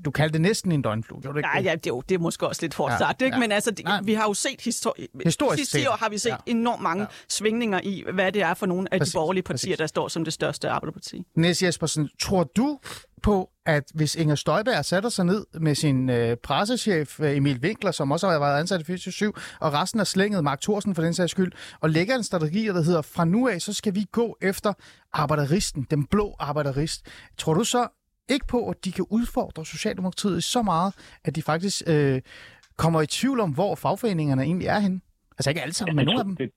[0.04, 1.64] Du kaldte det næsten en døgnflue, gjorde du ikke nej, det?
[1.66, 3.34] ja, det, er jo, det er måske også lidt hårdt Ja, sagt, ikke?
[3.36, 3.40] ja.
[3.40, 4.00] men altså, det, Nej.
[4.02, 5.88] vi har jo set histori- Historisk sidste set.
[5.88, 6.36] år har vi set Ja.
[6.46, 7.08] enormt mange Ja.
[7.28, 9.78] svingninger i, hvad det er for nogle af Præcis, de borgerlige partier, præcis.
[9.78, 11.22] der står som det største arbejderparti.
[11.36, 12.78] Niels Jespersen, tror du
[13.22, 17.90] på, at hvis Inger Støjberg sætter sig ned med sin øh, pressechef øh, Emil Winkler,
[17.90, 21.14] som også har været ansat i 47, og resten af slænget, Mark Thorsen for den
[21.14, 24.36] sags skyld, og lægger en strategi, der hedder, fra nu af, så skal vi gå
[24.40, 24.72] efter
[25.12, 27.06] arbejderisten, den blå arbejderist.
[27.38, 27.88] Tror du så
[28.28, 30.94] ikke på, at de kan udfordre Socialdemokratiet så meget,
[31.24, 32.20] at de faktisk øh,
[32.76, 35.00] kommer i tvivl om, hvor fagforeningerne egentlig er henne?
[35.38, 36.36] Altså ikke alle sammen, men nogle af dem.
[36.36, 36.50] Det,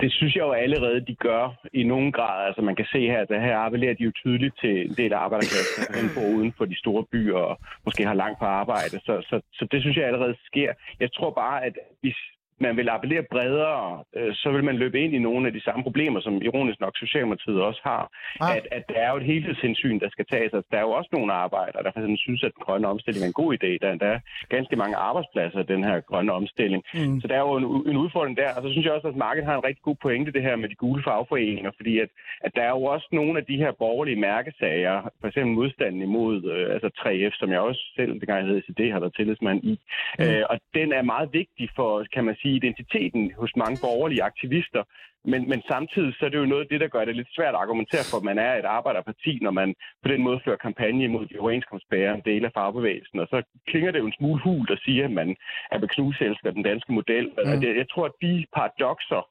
[0.00, 2.46] det synes jeg jo allerede, de gør i nogen grad.
[2.46, 5.12] Altså man kan se her, at det her appellerer de jo tydeligt til en del
[5.12, 8.96] af arbejderklassen, der bor uden for de store byer og måske har langt på arbejde.
[9.06, 10.72] Så, så, så det synes jeg allerede sker.
[11.00, 12.16] Jeg tror bare, at hvis
[12.60, 15.82] man vil appellere bredere, øh, så vil man løbe ind i nogle af de samme
[15.82, 18.02] problemer, som ironisk nok Socialdemokratiet også har.
[18.40, 18.56] Ah.
[18.56, 20.52] At, at der er jo et helhedshensyn, der skal tages.
[20.54, 23.28] Altså, der er jo også nogle arbejdere, der faktisk synes, at den grønne omstilling er
[23.28, 23.70] en god idé.
[23.82, 26.82] Der, der er ganske mange arbejdspladser i den her grønne omstilling.
[26.94, 27.20] Mm.
[27.20, 28.50] Så der er jo en, en udfordring der.
[28.56, 30.68] Og så synes jeg også, at markedet har en rigtig god pointe, det her med
[30.68, 34.20] de gule fagforeninger, fordi at, at der er jo også nogle af de her borgerlige
[34.20, 38.62] mærkesager, for eksempel modstanden imod øh, altså 3F, som jeg også selv, dengang jeg hed
[38.62, 39.74] CD, har været tillidsmand i.
[40.18, 40.24] Mm.
[40.24, 44.82] Øh, og den er meget vigtig for, kan man sige, identiteten hos mange borgerlige aktivister.
[45.24, 47.54] Men, men samtidig så er det jo noget af det, der gør det lidt svært
[47.54, 51.08] at argumentere for, at man er et arbejderparti, når man på den måde fører kampagne
[51.08, 53.18] mod de overenskomstbærende dele af fagbevægelsen.
[53.20, 55.36] Og så klinger det jo en smule hult at sige, at man
[55.70, 57.26] er beknuselsker den danske model.
[57.26, 57.62] Mm.
[57.62, 59.22] Jeg, jeg tror, at de paradoxer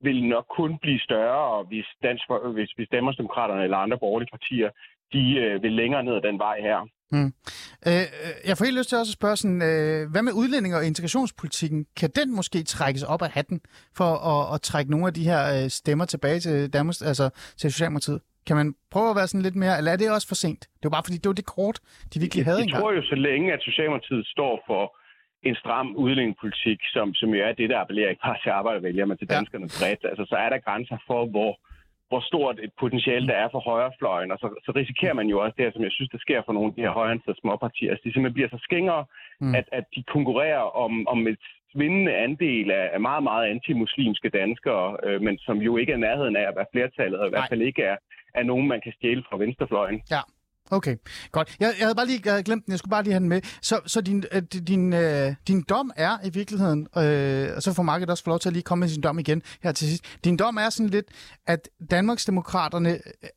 [0.00, 4.70] vil nok kun blive større, hvis, Dansk, hvis, hvis Danmarksdemokraterne eller andre borgerlige partier,
[5.12, 6.88] de øh, vil længere ned ad den vej her.
[7.12, 7.32] Mm.
[7.88, 8.04] Øh,
[8.48, 11.86] jeg får helt lyst til også at spørge sådan, øh, hvad med udlænding og integrationspolitikken?
[12.00, 13.60] Kan den måske trækkes op af hatten
[13.98, 17.26] for at, at trække nogle af de her øh, stemmer tilbage til Danmarks, altså
[17.60, 18.20] til Socialdemokratiet?
[18.46, 20.60] Kan man prøve at være sådan lidt mere, eller er det også for sent?
[20.78, 21.76] Det var bare fordi, det var det kort,
[22.14, 22.82] de virkelig havde Jeg engang.
[22.82, 24.84] tror jo, så længe at Socialdemokratiet står for
[25.48, 29.16] en stram udlændingepolitik, som, som jo er det, der appellerer ikke bare til arbejdervælgere, men
[29.18, 29.36] til Ja.
[29.36, 31.52] danskerne bredt, altså, så er der grænser for, hvor,
[32.08, 35.54] hvor stort et potentiale der er for højrefløjen, og så, så risikerer man jo også
[35.58, 38.12] det, som jeg synes, der sker for nogle af de her højreorienterede småpartier, altså de
[38.12, 39.04] simpelthen bliver så skingere,
[39.40, 39.54] Mm.
[39.54, 41.38] at, at de konkurrerer om, om et
[41.72, 46.36] svindende andel af, af meget, meget antimuslimske danskere, øh, men som jo ikke er nærheden
[46.36, 47.96] af at være flertallet, og i hvert fald ikke er,
[48.34, 50.02] er nogen, man kan stjæle fra venstrefløjen.
[50.10, 50.20] Ja,
[50.70, 50.96] okay.
[51.32, 51.56] Godt.
[51.60, 52.72] Jeg, jeg havde bare lige jeg havde glemt den.
[52.72, 53.40] Jeg skulle bare lige have den med.
[53.42, 57.82] Så, så din, øh, din, øh, din dom er i virkeligheden, øh, og så får
[57.82, 60.24] Market også få lov til at lige komme med sin dom igen her til sidst.
[60.24, 61.06] Din dom er sådan lidt,
[61.46, 62.90] at Danmarksdemokraterne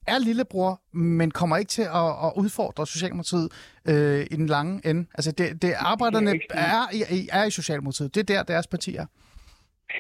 [0.07, 3.47] er lillebror, men kommer ikke til at, at udfordre Socialdemokratiet
[3.89, 5.05] øh, i den lange ende.
[5.17, 6.83] Altså, det, det arbejderne Det er
[7.33, 8.15] er, er i Socialdemokratiet.
[8.15, 9.05] Det er der, deres parti er.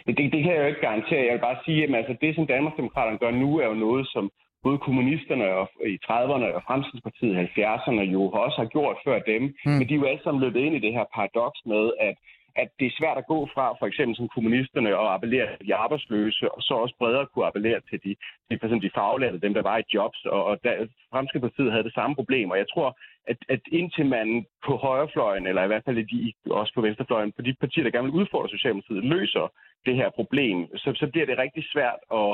[0.05, 1.27] Men det, det kan jeg jo ikke garantere.
[1.27, 4.23] Jeg vil bare sige, at altså, det, som Danmarksdemokraterne gør nu, er jo noget, som
[4.63, 9.41] både kommunisterne og, i 30'erne og Fremskridspartiet i 70'erne jo også har gjort før dem.
[9.65, 9.71] Mm.
[9.77, 12.15] Men de er jo alle sammen løbet ind i det her paradoks med, at
[12.61, 15.75] at det er svært at gå fra, for eksempel som kommunisterne, og appellere til de
[15.75, 18.11] arbejdsløse, og så også bredere kunne appellere til de,
[18.47, 21.83] de, for eksempel de faglærte, dem der var i jobs, og, og der, Fremskridspartiet havde
[21.83, 22.97] det samme problem, og jeg tror,
[23.31, 27.41] at, at indtil man på højrefløjen, eller i hvert fald de, også på venstrefløjen, på
[27.41, 29.45] de partier, der gerne vil udfordre Socialdemokratiet, løser
[29.85, 32.31] det her problem, så, så bliver det rigtig svært at,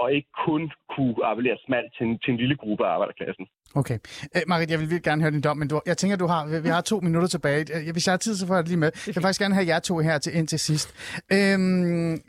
[0.00, 0.62] og ikke kun
[0.96, 3.46] kunne appellere smalt til en, til en lille gruppe af arbejderklassen.
[3.74, 3.98] Okay.
[4.36, 6.46] Øh, Marit, jeg vil virkelig gerne høre din dom, men du, jeg tænker, du har,
[6.46, 7.92] vi- vi har to minutter tilbage.
[7.92, 8.90] Hvis jeg har tid, så får jeg det lige med.
[9.06, 10.94] Jeg vil faktisk gerne have jer to her til, ind til sidst.
[11.32, 12.20] Øhm,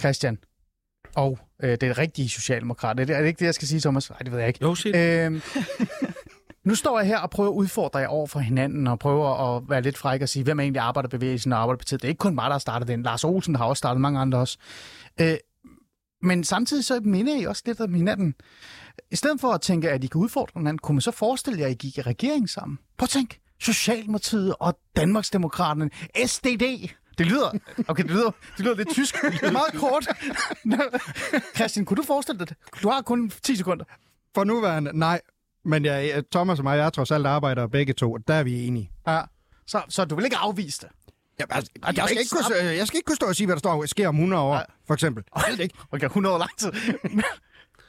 [0.00, 0.38] Christian,
[1.16, 3.00] og øh, det er rigtige socialdemokrat.
[3.00, 4.10] Er det, er det ikke det, jeg skal sige, Thomas?
[4.10, 4.58] Nej, det ved jeg ikke.
[4.62, 4.92] Jo, sig.
[4.96, 5.40] Øhm,
[6.64, 9.62] nu står jeg her og prøver at udfordre jer over for hinanden, og prøver at
[9.70, 12.02] være lidt fræk og sige, hvem er egentlig arbejderbevægelsen og arbejderpartiet?
[12.02, 13.02] Det er ikke kun mig, der har startet den.
[13.02, 14.58] Lars Olsen har også startet mange andre også.
[15.20, 15.34] Øh,
[16.22, 18.34] men samtidig så minder I også lidt om hinanden.
[19.10, 21.66] I stedet for at tænke, at I kan udfordre hinanden, kunne man så forestille jer,
[21.66, 22.78] at I gik i regering sammen?
[22.98, 23.38] Prøv at tænk.
[23.60, 25.90] Socialdemokratiet og Danmarksdemokraterne.
[26.26, 26.88] SDD.
[27.18, 27.50] Det lyder,
[27.88, 29.22] okay, det lyder, det lyder lidt tysk.
[29.22, 30.08] Det er meget kort.
[31.56, 32.56] Christian, kunne du forestille dig det?
[32.82, 33.84] Du har kun 10 sekunder.
[34.34, 35.20] For nuværende, nej.
[35.64, 38.42] Men jeg, Thomas og mig, jeg er trods alt arbejder begge to, og der er
[38.42, 38.90] vi enige.
[39.06, 39.20] Ja.
[39.66, 40.88] Så, så du vil ikke afvise det?
[41.40, 43.56] Ja, altså, er jeg, skal ikke kunne, jeg skal ikke kunne stå og sige, hvad
[43.56, 44.66] der står sker om 100 år, Nej.
[44.86, 45.24] for eksempel.
[45.32, 45.74] Hold ikke.
[45.92, 46.72] Okay, 100 år lang tid.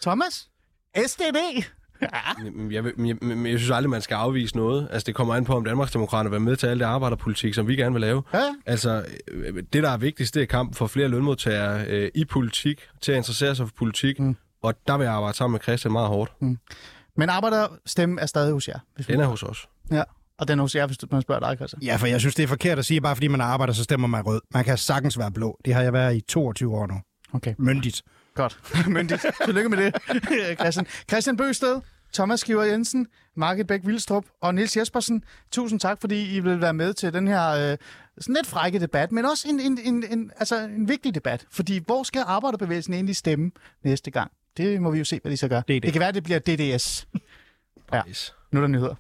[0.02, 0.50] Thomas?
[1.08, 1.64] SDD?
[2.02, 2.08] Ja.
[2.46, 4.88] Jamen, Jeg, men jeg, men jeg synes aldrig, man skal afvise noget.
[4.92, 7.76] Altså, det kommer an på, om Danmarksdemokraterne vil med til alt det arbejderpolitik, som vi
[7.76, 8.24] gerne vil lave.
[8.34, 8.56] Ja.
[8.66, 12.88] Altså, øh, det, der er vigtigst, det er kamp for flere lønmodtagere øh, i politik,
[13.02, 14.20] til at interessere sig for politik.
[14.20, 14.36] Mm.
[14.62, 16.32] Og der vil jeg arbejde sammen med Christian meget hårdt.
[16.42, 16.58] Mm.
[17.16, 18.80] Men arbejderstemmen er stadig hos jer.
[18.96, 19.68] Hvis Den er hos os.
[19.92, 20.04] Ja.
[20.40, 21.82] Og den hos jer, hvis du- man spørger dig, Christian.
[21.82, 23.84] Ja, for jeg synes, det er forkert at sige, at bare fordi man arbejder, så
[23.84, 24.42] stemmer man rød.
[24.54, 25.60] Man kan sagtens være blå.
[25.66, 26.94] Det har jeg været i 22 år nu.
[27.34, 28.02] Okay, Myndigt.
[28.36, 28.60] godt.
[28.88, 29.26] Myndigt.
[29.46, 29.96] Tillykke med det,
[30.62, 30.86] Christian.
[31.10, 31.82] Christian Bøsted,
[32.14, 35.24] Thomas Skiver Jensen, Market Bæk Vildstrup og Nils Jespersen.
[35.52, 37.78] Tusind tak, fordi I vil være med til den her øh,
[38.20, 41.46] sådan lidt frække debat, men også en, en, en, en, altså en vigtig debat.
[41.52, 43.52] Fordi hvor skal arbejderbevægelsen egentlig stemme
[43.84, 44.32] næste gang?
[44.58, 45.62] Det må vi jo se, hvad de så gør.
[45.62, 45.84] det.
[45.84, 47.08] det kan være, det bliver DDS.
[47.94, 48.02] Ja.
[48.52, 48.96] Nu er der nyheder.